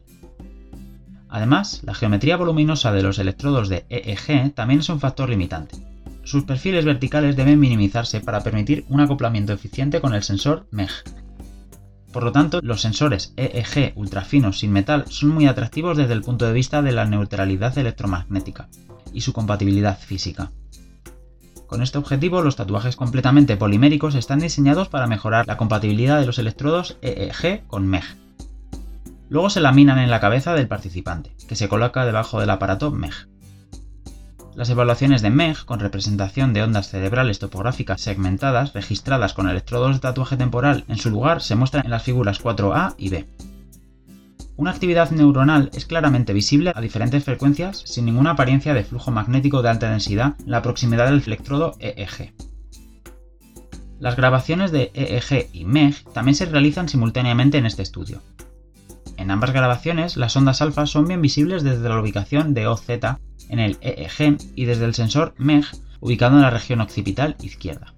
Además, 1.28 1.82
la 1.84 1.94
geometría 1.94 2.36
voluminosa 2.36 2.92
de 2.92 3.02
los 3.02 3.18
electrodos 3.18 3.68
de 3.68 3.84
EEG 3.90 4.54
también 4.54 4.80
es 4.80 4.88
un 4.88 5.00
factor 5.00 5.28
limitante. 5.28 5.76
Sus 6.24 6.44
perfiles 6.44 6.84
verticales 6.84 7.36
deben 7.36 7.60
minimizarse 7.60 8.20
para 8.20 8.42
permitir 8.42 8.84
un 8.88 9.00
acoplamiento 9.00 9.52
eficiente 9.52 10.00
con 10.00 10.14
el 10.14 10.22
sensor 10.22 10.66
MEG. 10.70 10.90
Por 12.12 12.22
lo 12.22 12.32
tanto, 12.32 12.60
los 12.62 12.80
sensores 12.80 13.34
EEG 13.36 13.92
ultrafinos 13.96 14.58
sin 14.58 14.72
metal 14.72 15.04
son 15.08 15.30
muy 15.30 15.46
atractivos 15.46 15.96
desde 15.96 16.14
el 16.14 16.22
punto 16.22 16.46
de 16.46 16.54
vista 16.54 16.80
de 16.80 16.92
la 16.92 17.04
neutralidad 17.04 17.76
electromagnética 17.76 18.68
y 19.12 19.20
su 19.20 19.32
compatibilidad 19.32 19.98
física. 19.98 20.50
Con 21.68 21.82
este 21.82 21.98
objetivo, 21.98 22.40
los 22.40 22.56
tatuajes 22.56 22.96
completamente 22.96 23.58
poliméricos 23.58 24.14
están 24.14 24.38
diseñados 24.38 24.88
para 24.88 25.06
mejorar 25.06 25.46
la 25.46 25.58
compatibilidad 25.58 26.18
de 26.18 26.24
los 26.24 26.38
electrodos 26.38 26.96
EEG 27.02 27.66
con 27.66 27.86
MEG. 27.86 28.04
Luego 29.28 29.50
se 29.50 29.60
laminan 29.60 29.98
en 29.98 30.08
la 30.08 30.18
cabeza 30.18 30.54
del 30.54 30.66
participante, 30.66 31.36
que 31.46 31.56
se 31.56 31.68
coloca 31.68 32.06
debajo 32.06 32.40
del 32.40 32.48
aparato 32.48 32.90
MEG. 32.90 33.12
Las 34.54 34.70
evaluaciones 34.70 35.20
de 35.20 35.28
MEG, 35.28 35.66
con 35.66 35.78
representación 35.78 36.54
de 36.54 36.62
ondas 36.62 36.88
cerebrales 36.88 37.38
topográficas 37.38 38.00
segmentadas 38.00 38.72
registradas 38.72 39.34
con 39.34 39.46
electrodos 39.46 39.92
de 39.92 40.00
tatuaje 40.00 40.38
temporal 40.38 40.86
en 40.88 40.96
su 40.96 41.10
lugar, 41.10 41.42
se 41.42 41.54
muestran 41.54 41.84
en 41.84 41.90
las 41.90 42.02
figuras 42.02 42.42
4A 42.42 42.94
y 42.96 43.10
B. 43.10 43.28
Una 44.58 44.72
actividad 44.72 45.12
neuronal 45.12 45.70
es 45.72 45.86
claramente 45.86 46.32
visible 46.32 46.72
a 46.74 46.80
diferentes 46.80 47.22
frecuencias 47.22 47.80
sin 47.86 48.06
ninguna 48.06 48.32
apariencia 48.32 48.74
de 48.74 48.82
flujo 48.82 49.12
magnético 49.12 49.62
de 49.62 49.68
alta 49.68 49.88
densidad 49.88 50.34
en 50.40 50.50
la 50.50 50.62
proximidad 50.62 51.06
del 51.06 51.22
electrodo 51.24 51.76
EEG. 51.78 52.34
Las 54.00 54.16
grabaciones 54.16 54.72
de 54.72 54.90
EEG 54.94 55.50
y 55.52 55.64
MEG 55.64 56.02
también 56.12 56.34
se 56.34 56.46
realizan 56.46 56.88
simultáneamente 56.88 57.58
en 57.58 57.66
este 57.66 57.82
estudio. 57.82 58.20
En 59.16 59.30
ambas 59.30 59.52
grabaciones, 59.52 60.16
las 60.16 60.34
ondas 60.36 60.60
alfa 60.60 60.86
son 60.86 61.06
bien 61.06 61.22
visibles 61.22 61.62
desde 61.62 61.88
la 61.88 62.00
ubicación 62.00 62.52
de 62.52 62.66
OZ 62.66 62.90
en 63.50 63.60
el 63.60 63.78
EEG 63.80 64.38
y 64.56 64.64
desde 64.64 64.86
el 64.86 64.94
sensor 64.94 65.34
MEG 65.38 65.66
ubicado 66.00 66.34
en 66.34 66.42
la 66.42 66.50
región 66.50 66.80
occipital 66.80 67.36
izquierda. 67.40 67.94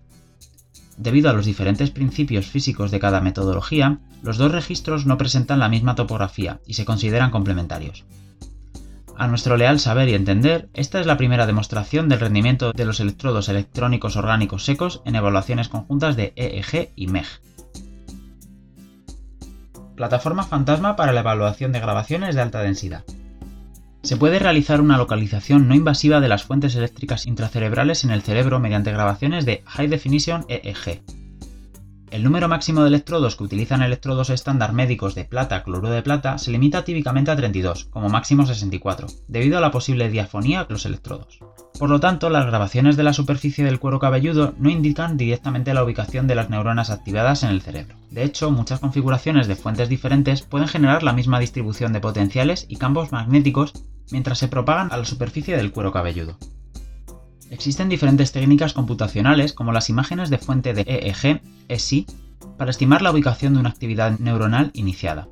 Debido 1.01 1.31
a 1.31 1.33
los 1.33 1.47
diferentes 1.47 1.91
principios 1.91 2.45
físicos 2.45 2.91
de 2.91 3.01
cada 3.01 3.23
metodología, 3.23 4.01
los 4.23 4.37
dos 4.37 4.53
registros 4.53 5.07
no 5.07 5.17
presentan 5.17 5.59
la 5.59 5.71
misma 5.71 5.95
topografía 5.95 6.61
y 6.67 6.75
se 6.75 6.85
consideran 6.85 7.31
complementarios. 7.31 8.05
A 9.17 9.27
nuestro 9.27 9.57
leal 9.57 9.81
saber 9.81 10.11
y 10.11 10.15
entender, 10.15 10.69
esta 10.75 11.01
es 11.01 11.07
la 11.07 11.17
primera 11.17 11.47
demostración 11.47 12.11
del 12.11 12.21
rendimiento 12.21 12.73
de 12.75 12.85
los 12.85 13.01
electrodos 13.01 13.49
electrónicos 13.49 14.17
orgánicos 14.17 14.67
secos 14.67 15.01
en 15.07 15.15
evaluaciones 15.15 15.71
conjuntas 15.71 16.17
de 16.17 16.35
EEG 16.37 16.91
y 16.97 17.07
MEG. 17.07 17.27
Plataforma 19.97 20.43
fantasma 20.43 20.97
para 20.97 21.13
la 21.13 21.21
evaluación 21.21 21.73
de 21.73 21.81
grabaciones 21.81 22.35
de 22.35 22.43
alta 22.43 22.61
densidad. 22.61 23.05
Se 24.03 24.17
puede 24.17 24.39
realizar 24.39 24.81
una 24.81 24.97
localización 24.97 25.69
no 25.69 25.75
invasiva 25.75 26.21
de 26.21 26.29
las 26.29 26.45
fuentes 26.45 26.75
eléctricas 26.75 27.27
intracerebrales 27.27 28.03
en 28.05 28.11
el 28.11 28.23
cerebro 28.23 28.59
mediante 28.59 28.93
grabaciones 28.93 29.45
de 29.45 29.63
High 29.67 29.89
Definition 29.89 30.47
EEG. 30.49 31.03
El 32.11 32.25
número 32.25 32.49
máximo 32.49 32.83
de 32.83 32.89
electrodos 32.89 33.37
que 33.37 33.45
utilizan 33.45 33.83
electrodos 33.83 34.31
estándar 34.31 34.73
médicos 34.73 35.15
de 35.15 35.25
plata-cloruro 35.25 35.91
de 35.91 36.03
plata 36.03 36.39
se 36.39 36.51
limita 36.51 36.85
típicamente 36.85 37.31
a 37.31 37.37
32, 37.37 37.85
como 37.85 38.09
máximo 38.09 38.47
64, 38.47 39.07
debido 39.29 39.59
a 39.59 39.61
la 39.61 39.71
posible 39.71 40.11
diafonía 40.11 40.65
de 40.65 40.73
los 40.73 40.87
electrodos. 40.87 41.39
Por 41.79 41.89
lo 41.89 42.01
tanto, 42.01 42.29
las 42.29 42.47
grabaciones 42.47 42.97
de 42.97 43.05
la 43.05 43.13
superficie 43.13 43.65
del 43.65 43.79
cuero 43.79 44.01
cabelludo 44.01 44.55
no 44.59 44.71
indican 44.71 45.17
directamente 45.17 45.73
la 45.73 45.85
ubicación 45.85 46.27
de 46.27 46.35
las 46.35 46.51
neuronas 46.51 46.91
activadas 46.91 47.45
en 47.45 47.51
el 47.51 47.63
cerebro. 47.63 47.95
De 48.11 48.25
hecho, 48.25 48.51
muchas 48.51 48.81
configuraciones 48.81 49.47
de 49.47 49.55
fuentes 49.55 49.89
diferentes 49.89 50.43
pueden 50.43 50.67
generar 50.67 51.05
la 51.05 51.13
misma 51.13 51.39
distribución 51.39 51.93
de 51.93 52.01
potenciales 52.01 52.67
y 52.69 52.75
campos 52.75 53.13
magnéticos 53.13 53.73
mientras 54.11 54.39
se 54.39 54.49
propagan 54.49 54.91
a 54.91 54.97
la 54.97 55.05
superficie 55.05 55.57
del 55.57 55.71
cuero 55.71 55.93
cabelludo. 55.93 56.37
Existen 57.51 57.89
diferentes 57.89 58.31
técnicas 58.31 58.73
computacionales 58.73 59.53
como 59.53 59.73
las 59.73 59.91
imágenes 59.91 60.31
de 60.31 60.39
fuente 60.39 60.73
de 60.73 60.83
EEG, 60.83 61.43
ESI, 61.69 62.07
para 62.57 62.71
estimar 62.71 63.03
la 63.03 63.11
ubicación 63.11 63.55
de 63.55 63.61
una 63.61 63.71
actividad 63.71 64.19
neuronal 64.21 64.71
iniciada. 64.73 65.29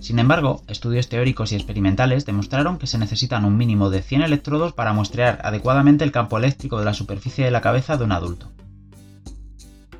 Sin 0.00 0.18
embargo, 0.18 0.62
estudios 0.66 1.08
teóricos 1.08 1.52
y 1.52 1.56
experimentales 1.56 2.24
demostraron 2.24 2.78
que 2.78 2.86
se 2.86 2.98
necesitan 2.98 3.44
un 3.44 3.56
mínimo 3.56 3.90
de 3.90 4.00
100 4.00 4.22
electrodos 4.22 4.72
para 4.72 4.94
muestrear 4.94 5.40
adecuadamente 5.42 6.04
el 6.04 6.12
campo 6.12 6.38
eléctrico 6.38 6.78
de 6.78 6.86
la 6.86 6.94
superficie 6.94 7.44
de 7.44 7.50
la 7.50 7.60
cabeza 7.60 7.96
de 7.96 8.04
un 8.04 8.12
adulto. 8.12 8.50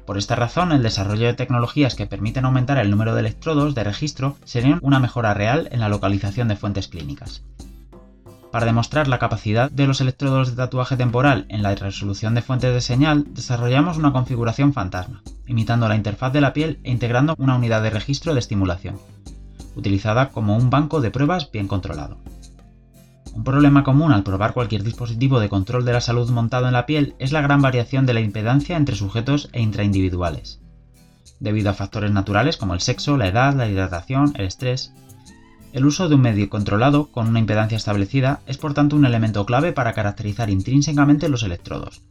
Por 0.06 0.16
esta 0.16 0.36
razón, 0.36 0.72
el 0.72 0.82
desarrollo 0.82 1.26
de 1.26 1.34
tecnologías 1.34 1.94
que 1.94 2.06
permiten 2.06 2.46
aumentar 2.46 2.78
el 2.78 2.90
número 2.90 3.12
de 3.14 3.20
electrodos 3.20 3.74
de 3.74 3.84
registro 3.84 4.36
serían 4.44 4.78
una 4.80 5.00
mejora 5.00 5.34
real 5.34 5.68
en 5.70 5.80
la 5.80 5.90
localización 5.90 6.48
de 6.48 6.56
fuentes 6.56 6.88
clínicas. 6.88 7.42
Para 8.50 8.64
demostrar 8.64 9.08
la 9.08 9.18
capacidad 9.18 9.70
de 9.70 9.86
los 9.86 10.00
electrodos 10.00 10.50
de 10.50 10.56
tatuaje 10.56 10.96
temporal 10.96 11.44
en 11.50 11.62
la 11.62 11.74
resolución 11.74 12.34
de 12.34 12.40
fuentes 12.40 12.72
de 12.72 12.80
señal, 12.80 13.26
desarrollamos 13.34 13.98
una 13.98 14.12
configuración 14.12 14.72
fantasma, 14.72 15.22
imitando 15.46 15.86
la 15.86 15.96
interfaz 15.96 16.32
de 16.32 16.40
la 16.40 16.54
piel 16.54 16.80
e 16.82 16.90
integrando 16.90 17.34
una 17.38 17.56
unidad 17.56 17.82
de 17.82 17.90
registro 17.90 18.32
de 18.32 18.40
estimulación, 18.40 18.98
utilizada 19.76 20.30
como 20.30 20.56
un 20.56 20.70
banco 20.70 21.02
de 21.02 21.10
pruebas 21.10 21.50
bien 21.52 21.68
controlado. 21.68 22.16
Un 23.34 23.44
problema 23.44 23.84
común 23.84 24.12
al 24.12 24.22
probar 24.22 24.54
cualquier 24.54 24.82
dispositivo 24.82 25.40
de 25.40 25.50
control 25.50 25.84
de 25.84 25.92
la 25.92 26.00
salud 26.00 26.30
montado 26.30 26.66
en 26.66 26.72
la 26.72 26.86
piel 26.86 27.14
es 27.18 27.32
la 27.32 27.42
gran 27.42 27.60
variación 27.60 28.06
de 28.06 28.14
la 28.14 28.20
impedancia 28.20 28.78
entre 28.78 28.96
sujetos 28.96 29.50
e 29.52 29.60
intraindividuales, 29.60 30.60
debido 31.38 31.68
a 31.68 31.74
factores 31.74 32.12
naturales 32.12 32.56
como 32.56 32.72
el 32.72 32.80
sexo, 32.80 33.18
la 33.18 33.28
edad, 33.28 33.54
la 33.54 33.68
hidratación, 33.68 34.32
el 34.36 34.46
estrés, 34.46 34.94
el 35.72 35.86
uso 35.86 36.08
de 36.08 36.14
un 36.14 36.22
medio 36.22 36.48
controlado 36.48 37.06
con 37.08 37.28
una 37.28 37.38
impedancia 37.38 37.76
establecida 37.76 38.40
es 38.46 38.58
por 38.58 38.74
tanto 38.74 38.96
un 38.96 39.04
elemento 39.04 39.44
clave 39.46 39.72
para 39.72 39.92
caracterizar 39.92 40.50
intrínsecamente 40.50 41.28
los 41.28 41.42
electrodos. 41.42 42.02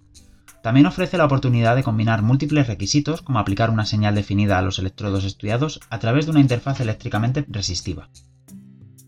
También 0.61 0.85
ofrece 0.85 1.17
la 1.17 1.25
oportunidad 1.25 1.75
de 1.75 1.83
combinar 1.83 2.21
múltiples 2.21 2.67
requisitos 2.67 3.21
como 3.21 3.39
aplicar 3.39 3.69
una 3.69 3.85
señal 3.85 4.15
definida 4.15 4.57
a 4.57 4.61
los 4.61 4.79
electrodos 4.79 5.23
estudiados 5.23 5.79
a 5.89 5.99
través 5.99 6.25
de 6.25 6.31
una 6.31 6.41
interfaz 6.41 6.79
eléctricamente 6.79 7.45
resistiva. 7.47 8.09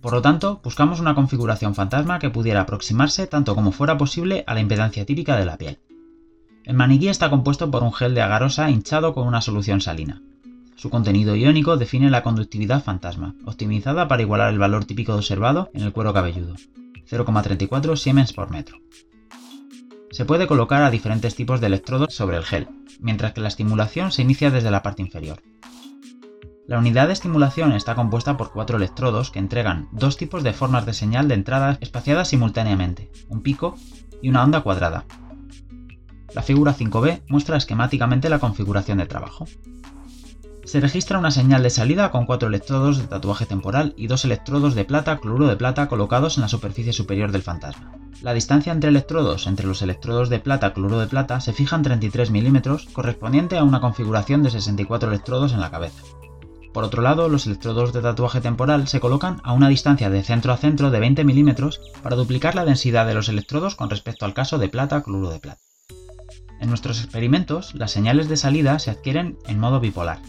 Por 0.01 0.13
lo 0.13 0.21
tanto, 0.21 0.61
buscamos 0.63 0.99
una 1.01 1.15
configuración 1.15 1.75
fantasma 1.75 2.19
que 2.19 2.29
pudiera 2.29 2.61
aproximarse 2.61 3.27
tanto 3.27 3.55
como 3.55 3.71
fuera 3.71 3.97
posible 3.97 4.43
a 4.47 4.53
la 4.53 4.61
impedancia 4.61 5.05
típica 5.05 5.35
de 5.35 5.45
la 5.45 5.57
piel. 5.57 5.79
El 6.63 6.75
maniquí 6.75 7.09
está 7.09 7.29
compuesto 7.29 7.69
por 7.69 7.83
un 7.83 7.93
gel 7.93 8.15
de 8.15 8.21
agarosa 8.21 8.69
hinchado 8.69 9.13
con 9.13 9.27
una 9.27 9.41
solución 9.41 9.81
salina. 9.81 10.21
Su 10.79 10.89
contenido 10.89 11.35
iónico 11.35 11.75
define 11.75 12.09
la 12.09 12.23
conductividad 12.23 12.81
fantasma, 12.81 13.35
optimizada 13.43 14.07
para 14.07 14.21
igualar 14.21 14.53
el 14.53 14.59
valor 14.59 14.85
típico 14.85 15.13
observado 15.13 15.69
en 15.73 15.81
el 15.81 15.91
cuero 15.91 16.13
cabelludo, 16.13 16.55
0,34 17.11 17.97
Siemens 17.97 18.31
por 18.31 18.49
metro. 18.49 18.77
Se 20.09 20.23
puede 20.23 20.47
colocar 20.47 20.81
a 20.81 20.89
diferentes 20.89 21.35
tipos 21.35 21.59
de 21.59 21.67
electrodos 21.67 22.15
sobre 22.15 22.37
el 22.37 22.45
gel, 22.45 22.69
mientras 23.01 23.33
que 23.33 23.41
la 23.41 23.49
estimulación 23.49 24.13
se 24.13 24.21
inicia 24.21 24.51
desde 24.51 24.71
la 24.71 24.81
parte 24.81 25.01
inferior. 25.01 25.43
La 26.65 26.77
unidad 26.77 27.07
de 27.07 27.13
estimulación 27.13 27.73
está 27.73 27.95
compuesta 27.95 28.37
por 28.37 28.53
cuatro 28.53 28.77
electrodos 28.77 29.31
que 29.31 29.39
entregan 29.39 29.89
dos 29.91 30.15
tipos 30.15 30.43
de 30.43 30.53
formas 30.53 30.85
de 30.85 30.93
señal 30.93 31.27
de 31.27 31.33
entrada 31.33 31.77
espaciadas 31.81 32.29
simultáneamente, 32.29 33.11
un 33.27 33.41
pico 33.41 33.75
y 34.21 34.29
una 34.29 34.45
onda 34.45 34.61
cuadrada. 34.61 35.03
La 36.33 36.41
figura 36.41 36.73
5b 36.73 37.23
muestra 37.27 37.57
esquemáticamente 37.57 38.29
la 38.29 38.39
configuración 38.39 38.99
de 38.99 39.07
trabajo 39.07 39.45
se 40.69 40.79
registra 40.79 41.17
una 41.17 41.31
señal 41.31 41.63
de 41.63 41.71
salida 41.71 42.11
con 42.11 42.27
cuatro 42.27 42.47
electrodos 42.47 42.99
de 42.99 43.07
tatuaje 43.07 43.47
temporal 43.47 43.95
y 43.97 44.05
dos 44.05 44.23
electrodos 44.23 44.75
de 44.75 44.85
plata 44.85 45.17
cloruro 45.17 45.47
de 45.47 45.55
plata 45.55 45.87
colocados 45.87 46.37
en 46.37 46.41
la 46.41 46.47
superficie 46.47 46.93
superior 46.93 47.31
del 47.31 47.41
fantasma. 47.41 47.95
La 48.21 48.35
distancia 48.35 48.71
entre 48.71 48.91
electrodos 48.91 49.47
entre 49.47 49.65
los 49.65 49.81
electrodos 49.81 50.29
de 50.29 50.37
plata 50.37 50.71
cloruro 50.71 50.99
de 50.99 51.07
plata 51.07 51.41
se 51.41 51.53
fija 51.53 51.75
en 51.75 51.81
33 51.81 52.29
milímetros, 52.29 52.85
correspondiente 52.93 53.57
a 53.57 53.63
una 53.63 53.81
configuración 53.81 54.43
de 54.43 54.51
64 54.51 55.09
electrodos 55.09 55.53
en 55.53 55.59
la 55.59 55.71
cabeza. 55.71 56.03
Por 56.71 56.83
otro 56.83 57.01
lado, 57.01 57.29
los 57.29 57.47
electrodos 57.47 57.91
de 57.91 58.03
tatuaje 58.03 58.39
temporal 58.39 58.87
se 58.87 58.99
colocan 58.99 59.41
a 59.43 59.53
una 59.53 59.69
distancia 59.69 60.11
de 60.11 60.21
centro 60.21 60.53
a 60.53 60.57
centro 60.57 60.91
de 60.91 60.99
20 60.99 61.23
milímetros 61.23 61.81
para 62.03 62.15
duplicar 62.15 62.53
la 62.53 62.65
densidad 62.65 63.07
de 63.07 63.15
los 63.15 63.27
electrodos 63.27 63.73
con 63.73 63.89
respecto 63.89 64.23
al 64.23 64.35
caso 64.35 64.59
de 64.59 64.69
plata 64.69 65.01
cloruro 65.01 65.31
de 65.31 65.39
plata. 65.39 65.61
En 66.61 66.69
nuestros 66.69 66.99
experimentos, 66.99 67.73
las 67.73 67.89
señales 67.89 68.29
de 68.29 68.37
salida 68.37 68.77
se 68.77 68.91
adquieren 68.91 69.39
en 69.47 69.59
modo 69.59 69.79
bipolar, 69.79 70.19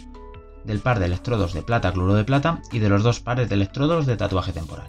del 0.65 0.81
par 0.81 0.99
de 0.99 1.07
electrodos 1.07 1.53
de 1.53 1.63
plata-cloro 1.63 2.15
de 2.15 2.25
plata 2.25 2.63
y 2.73 2.79
de 2.79 2.89
los 2.89 3.03
dos 3.03 3.21
pares 3.21 3.49
de 3.49 3.55
electrodos 3.55 4.07
de 4.07 4.17
tatuaje 4.17 4.53
temporal. 4.53 4.89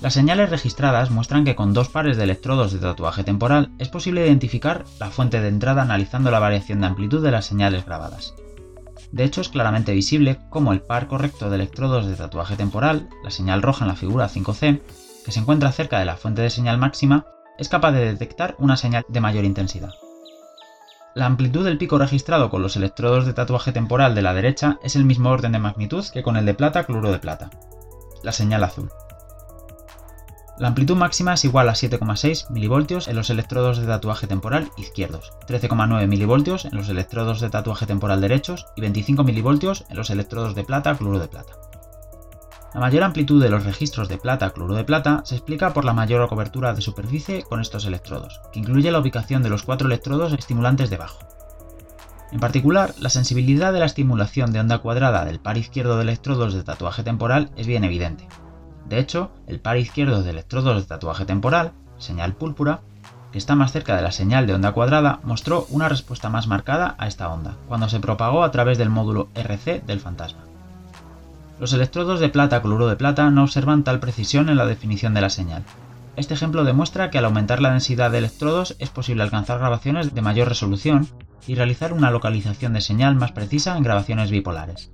Las 0.00 0.14
señales 0.14 0.50
registradas 0.50 1.10
muestran 1.12 1.44
que 1.44 1.54
con 1.54 1.72
dos 1.72 1.88
pares 1.88 2.16
de 2.16 2.24
electrodos 2.24 2.72
de 2.72 2.80
tatuaje 2.80 3.22
temporal 3.22 3.70
es 3.78 3.88
posible 3.88 4.26
identificar 4.26 4.84
la 4.98 5.10
fuente 5.10 5.40
de 5.40 5.46
entrada 5.46 5.82
analizando 5.82 6.32
la 6.32 6.40
variación 6.40 6.80
de 6.80 6.88
amplitud 6.88 7.22
de 7.22 7.30
las 7.30 7.46
señales 7.46 7.86
grabadas. 7.86 8.34
De 9.12 9.24
hecho, 9.24 9.40
es 9.40 9.48
claramente 9.48 9.92
visible 9.92 10.38
cómo 10.50 10.72
el 10.72 10.80
par 10.80 11.06
correcto 11.06 11.50
de 11.50 11.56
electrodos 11.56 12.06
de 12.06 12.16
tatuaje 12.16 12.56
temporal, 12.56 13.10
la 13.22 13.30
señal 13.30 13.62
roja 13.62 13.84
en 13.84 13.90
la 13.90 13.96
figura 13.96 14.28
5C, 14.28 14.80
que 15.24 15.32
se 15.32 15.38
encuentra 15.38 15.70
cerca 15.70 16.00
de 16.00 16.04
la 16.04 16.16
fuente 16.16 16.42
de 16.42 16.50
señal 16.50 16.78
máxima, 16.78 17.26
es 17.58 17.68
capaz 17.68 17.92
de 17.92 18.04
detectar 18.04 18.56
una 18.58 18.76
señal 18.76 19.04
de 19.08 19.20
mayor 19.20 19.44
intensidad. 19.44 19.92
La 21.14 21.26
amplitud 21.26 21.62
del 21.62 21.76
pico 21.76 21.98
registrado 21.98 22.48
con 22.48 22.62
los 22.62 22.74
electrodos 22.76 23.26
de 23.26 23.34
tatuaje 23.34 23.70
temporal 23.70 24.14
de 24.14 24.22
la 24.22 24.32
derecha 24.32 24.78
es 24.82 24.96
el 24.96 25.04
mismo 25.04 25.28
orden 25.28 25.52
de 25.52 25.58
magnitud 25.58 26.06
que 26.10 26.22
con 26.22 26.38
el 26.38 26.46
de 26.46 26.54
plata 26.54 26.84
cloro 26.84 27.12
de 27.12 27.18
plata. 27.18 27.50
La 28.22 28.32
señal 28.32 28.64
azul. 28.64 28.90
La 30.58 30.68
amplitud 30.68 30.96
máxima 30.96 31.34
es 31.34 31.44
igual 31.44 31.68
a 31.68 31.72
7,6 31.72 32.48
mV 32.48 33.10
en 33.10 33.16
los 33.16 33.28
electrodos 33.28 33.76
de 33.76 33.86
tatuaje 33.86 34.26
temporal 34.26 34.70
izquierdos, 34.78 35.32
13,9 35.48 36.06
mV 36.06 36.66
en 36.66 36.76
los 36.78 36.88
electrodos 36.88 37.40
de 37.40 37.50
tatuaje 37.50 37.84
temporal 37.84 38.22
derechos 38.22 38.66
y 38.74 38.80
25 38.80 39.22
mV 39.22 39.84
en 39.90 39.96
los 39.96 40.08
electrodos 40.08 40.54
de 40.54 40.64
plata 40.64 40.96
cloro 40.96 41.18
de 41.18 41.28
plata. 41.28 41.61
La 42.74 42.80
mayor 42.80 43.02
amplitud 43.02 43.42
de 43.42 43.50
los 43.50 43.64
registros 43.64 44.08
de 44.08 44.16
plata-cloro 44.16 44.74
de 44.74 44.84
plata 44.84 45.20
se 45.26 45.34
explica 45.34 45.74
por 45.74 45.84
la 45.84 45.92
mayor 45.92 46.26
cobertura 46.28 46.72
de 46.72 46.80
superficie 46.80 47.42
con 47.42 47.60
estos 47.60 47.84
electrodos, 47.84 48.40
que 48.50 48.60
incluye 48.60 48.90
la 48.90 48.98
ubicación 48.98 49.42
de 49.42 49.50
los 49.50 49.62
cuatro 49.62 49.88
electrodos 49.88 50.32
estimulantes 50.32 50.88
debajo. 50.88 51.18
En 52.32 52.40
particular, 52.40 52.94
la 52.98 53.10
sensibilidad 53.10 53.74
de 53.74 53.78
la 53.78 53.84
estimulación 53.84 54.52
de 54.52 54.60
onda 54.60 54.78
cuadrada 54.78 55.26
del 55.26 55.38
par 55.38 55.58
izquierdo 55.58 55.96
de 55.96 56.04
electrodos 56.04 56.54
de 56.54 56.62
tatuaje 56.62 57.02
temporal 57.02 57.50
es 57.56 57.66
bien 57.66 57.84
evidente. 57.84 58.26
De 58.88 58.98
hecho, 58.98 59.30
el 59.46 59.60
par 59.60 59.76
izquierdo 59.76 60.22
de 60.22 60.30
electrodos 60.30 60.80
de 60.80 60.88
tatuaje 60.88 61.26
temporal, 61.26 61.72
señal 61.98 62.32
púrpura, 62.32 62.80
que 63.32 63.38
está 63.38 63.54
más 63.54 63.72
cerca 63.72 63.96
de 63.96 64.02
la 64.02 64.12
señal 64.12 64.46
de 64.46 64.54
onda 64.54 64.72
cuadrada, 64.72 65.20
mostró 65.24 65.66
una 65.68 65.90
respuesta 65.90 66.30
más 66.30 66.46
marcada 66.46 66.94
a 66.96 67.06
esta 67.06 67.28
onda, 67.30 67.58
cuando 67.68 67.90
se 67.90 68.00
propagó 68.00 68.44
a 68.44 68.50
través 68.50 68.78
del 68.78 68.88
módulo 68.88 69.28
RC 69.34 69.82
del 69.86 70.00
fantasma. 70.00 70.51
Los 71.62 71.72
electrodos 71.72 72.18
de 72.18 72.28
plata-cloruro 72.28 72.88
de 72.88 72.96
plata 72.96 73.30
no 73.30 73.44
observan 73.44 73.84
tal 73.84 74.00
precisión 74.00 74.48
en 74.48 74.56
la 74.56 74.66
definición 74.66 75.14
de 75.14 75.20
la 75.20 75.30
señal. 75.30 75.62
Este 76.16 76.34
ejemplo 76.34 76.64
demuestra 76.64 77.08
que 77.08 77.18
al 77.18 77.24
aumentar 77.24 77.62
la 77.62 77.70
densidad 77.70 78.10
de 78.10 78.18
electrodos 78.18 78.74
es 78.80 78.90
posible 78.90 79.22
alcanzar 79.22 79.60
grabaciones 79.60 80.12
de 80.12 80.22
mayor 80.22 80.48
resolución 80.48 81.06
y 81.46 81.54
realizar 81.54 81.92
una 81.92 82.10
localización 82.10 82.72
de 82.72 82.80
señal 82.80 83.14
más 83.14 83.30
precisa 83.30 83.76
en 83.76 83.84
grabaciones 83.84 84.32
bipolares. 84.32 84.90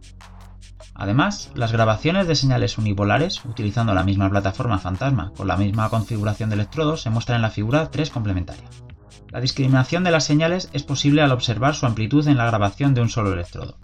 Además, 0.94 1.50
las 1.54 1.72
grabaciones 1.72 2.28
de 2.28 2.35
señales 2.35 2.76
unipolares, 2.76 3.42
utilizando 3.46 3.94
la 3.94 4.04
misma 4.04 4.28
plataforma 4.28 4.78
fantasma 4.78 5.33
con 5.38 5.48
la 5.48 5.57
misma 5.57 5.88
configuración 5.88 6.50
de 6.50 6.57
electrodos, 6.57 7.00
se 7.00 7.09
muestran 7.09 7.37
en 7.37 7.42
la 7.42 7.50
figura 7.50 7.90
3 7.90 8.11
complementaria. 8.11 8.68
La 9.31 9.40
discriminación 9.40 10.04
de 10.04 10.11
las 10.11 10.24
señales 10.24 10.68
es 10.74 10.83
posible 10.83 11.22
al 11.22 11.33
observar 11.33 11.74
su 11.74 11.87
amplitud 11.87 12.28
en 12.28 12.37
la 12.37 12.44
grabación 12.44 12.92
de 12.92 13.00
un 13.00 13.09
solo 13.09 13.33
electrodo. 13.33 13.78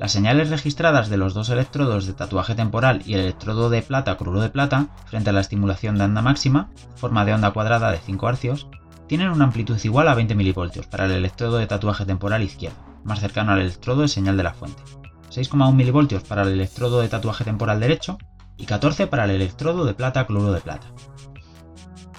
Las 0.00 0.12
señales 0.12 0.48
registradas 0.48 1.10
de 1.10 1.18
los 1.18 1.34
dos 1.34 1.50
electrodos 1.50 2.06
de 2.06 2.14
tatuaje 2.14 2.54
temporal 2.54 3.02
y 3.04 3.12
el 3.12 3.20
electrodo 3.20 3.68
de 3.68 3.82
plata 3.82 4.16
crudo 4.16 4.40
de 4.40 4.48
plata, 4.48 4.86
frente 5.04 5.28
a 5.28 5.34
la 5.34 5.42
estimulación 5.42 5.98
de 5.98 6.04
onda 6.04 6.22
máxima, 6.22 6.70
forma 6.96 7.26
de 7.26 7.34
onda 7.34 7.50
cuadrada 7.50 7.92
de 7.92 7.98
5 7.98 8.32
Hz, 8.32 8.66
tienen 9.08 9.28
una 9.28 9.44
amplitud 9.44 9.78
igual 9.84 10.08
a 10.08 10.14
20 10.14 10.34
mV 10.34 10.88
para 10.90 11.04
el 11.04 11.12
electrodo 11.12 11.58
de 11.58 11.66
tatuaje 11.66 12.06
temporal 12.06 12.42
izquierdo, 12.42 12.78
más 13.04 13.20
cercano 13.20 13.52
al 13.52 13.60
electrodo 13.60 14.00
de 14.00 14.08
señal 14.08 14.38
de 14.38 14.42
la 14.42 14.54
fuente, 14.54 14.82
6,1 15.30 15.74
mV 15.74 16.26
para 16.26 16.44
el 16.44 16.52
electrodo 16.52 17.02
de 17.02 17.08
tatuaje 17.10 17.44
temporal 17.44 17.78
derecho 17.78 18.16
y 18.56 18.64
14 18.64 19.06
para 19.06 19.26
el 19.26 19.32
electrodo 19.32 19.84
de 19.84 19.92
plata 19.92 20.26
cloro 20.26 20.50
de 20.50 20.62
plata. 20.62 20.86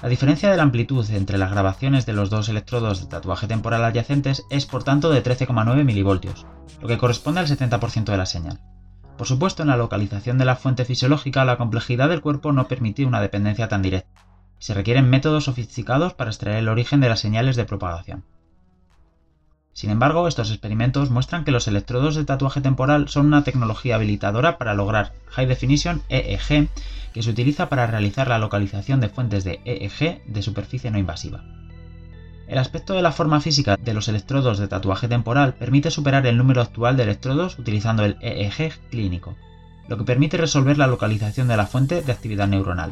La 0.04 0.10
diferencia 0.10 0.52
de 0.52 0.58
la 0.58 0.64
amplitud 0.64 1.10
entre 1.10 1.40
las 1.40 1.50
grabaciones 1.50 2.06
de 2.06 2.14
los 2.14 2.30
dos 2.30 2.48
electrodos 2.48 3.02
de 3.02 3.08
tatuaje 3.08 3.48
temporal 3.48 3.84
adyacentes 3.84 4.46
es 4.52 4.68
por 4.68 4.84
tanto 4.84 5.10
de 5.10 5.24
13,9 5.24 5.84
mV, 5.84 6.61
lo 6.82 6.88
que 6.88 6.98
corresponde 6.98 7.40
al 7.40 7.48
70% 7.48 8.06
de 8.06 8.18
la 8.18 8.26
señal. 8.26 8.60
Por 9.18 9.28
supuesto, 9.28 9.62
en 9.62 9.70
la 9.70 9.78
localización 9.78 10.38
de 10.38 10.46
la 10.46 10.56
fuente 10.56 10.84
fisiológica 10.84 11.46
la 11.46 11.58
complejidad 11.58 12.10
del 12.10 12.22
cuerpo 12.22 12.52
no 12.52 12.68
permite 12.68 13.06
una 13.06 13.22
dependencia 13.22 13.68
tan 13.68 13.82
directa. 13.82 14.10
Se 14.58 14.74
requieren 14.74 15.10
métodos 15.10 15.46
sofisticados 15.46 16.14
para 16.14 16.32
extraer 16.32 16.58
el 16.58 16.70
origen 16.70 17.02
de 17.02 17.10
las 17.10 17.20
señales 17.20 17.56
de 17.56 17.66
propagación. 17.66 18.24
Sin 19.74 19.90
embargo, 19.90 20.28
estos 20.28 20.50
experimentos 20.50 21.12
muestran 21.12 21.46
que 21.46 21.52
los 21.52 21.68
electrodos 21.68 22.16
de 22.16 22.26
tatuaje 22.26 22.62
temporal 22.62 23.08
son 23.10 23.28
una 23.28 23.44
tecnología 23.44 23.96
habilitadora 23.96 24.58
para 24.58 24.74
lograr 24.74 25.14
High 25.28 25.48
Definition 25.48 26.02
EEG 26.10 26.68
que 27.14 27.24
se 27.24 27.30
utiliza 27.30 27.70
para 27.70 27.88
realizar 27.88 28.28
la 28.28 28.40
localización 28.40 29.00
de 29.00 29.10
fuentes 29.10 29.44
de 29.44 29.62
EEG 29.66 30.24
de 30.26 30.42
superficie 30.42 30.92
no 30.92 30.98
invasiva. 30.98 31.44
El 32.52 32.58
aspecto 32.58 32.94
de 32.94 33.02
la 33.02 33.14
forma 33.14 33.40
física 33.40 33.78
de 33.78 33.94
los 33.94 34.10
electrodos 34.10 34.60
de 34.60 34.68
tatuaje 34.68 35.08
temporal 35.08 35.54
permite 35.54 35.90
superar 35.90 36.28
el 36.28 36.38
número 36.38 36.62
actual 36.62 36.98
de 36.98 37.04
electrodos 37.04 37.58
utilizando 37.58 38.04
el 38.04 38.18
EEG 38.20 38.74
clínico, 38.90 39.38
lo 39.88 39.98
que 39.98 40.04
permite 40.04 40.36
resolver 40.36 40.78
la 40.78 40.88
localización 40.88 41.48
de 41.48 41.56
la 41.56 41.66
fuente 41.66 42.02
de 42.02 42.12
actividad 42.12 42.50
neuronal. 42.50 42.92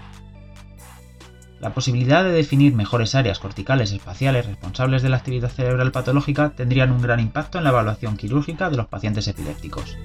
La 1.60 1.74
posibilidad 1.74 2.24
de 2.24 2.32
definir 2.32 2.74
mejores 2.74 3.16
áreas 3.16 3.40
corticales 3.40 3.92
espaciales 3.92 4.46
responsables 4.46 5.02
de 5.02 5.10
la 5.10 5.18
actividad 5.18 5.50
cerebral 5.50 5.92
patológica 5.92 6.52
tendrían 6.52 6.94
un 6.94 7.02
gran 7.02 7.20
impacto 7.20 7.58
en 7.58 7.66
la 7.66 7.72
evaluación 7.72 8.16
quirúrgica 8.16 8.70
de 8.70 8.78
los 8.78 8.88
pacientes 8.88 9.28
epilépticos. 9.28 9.98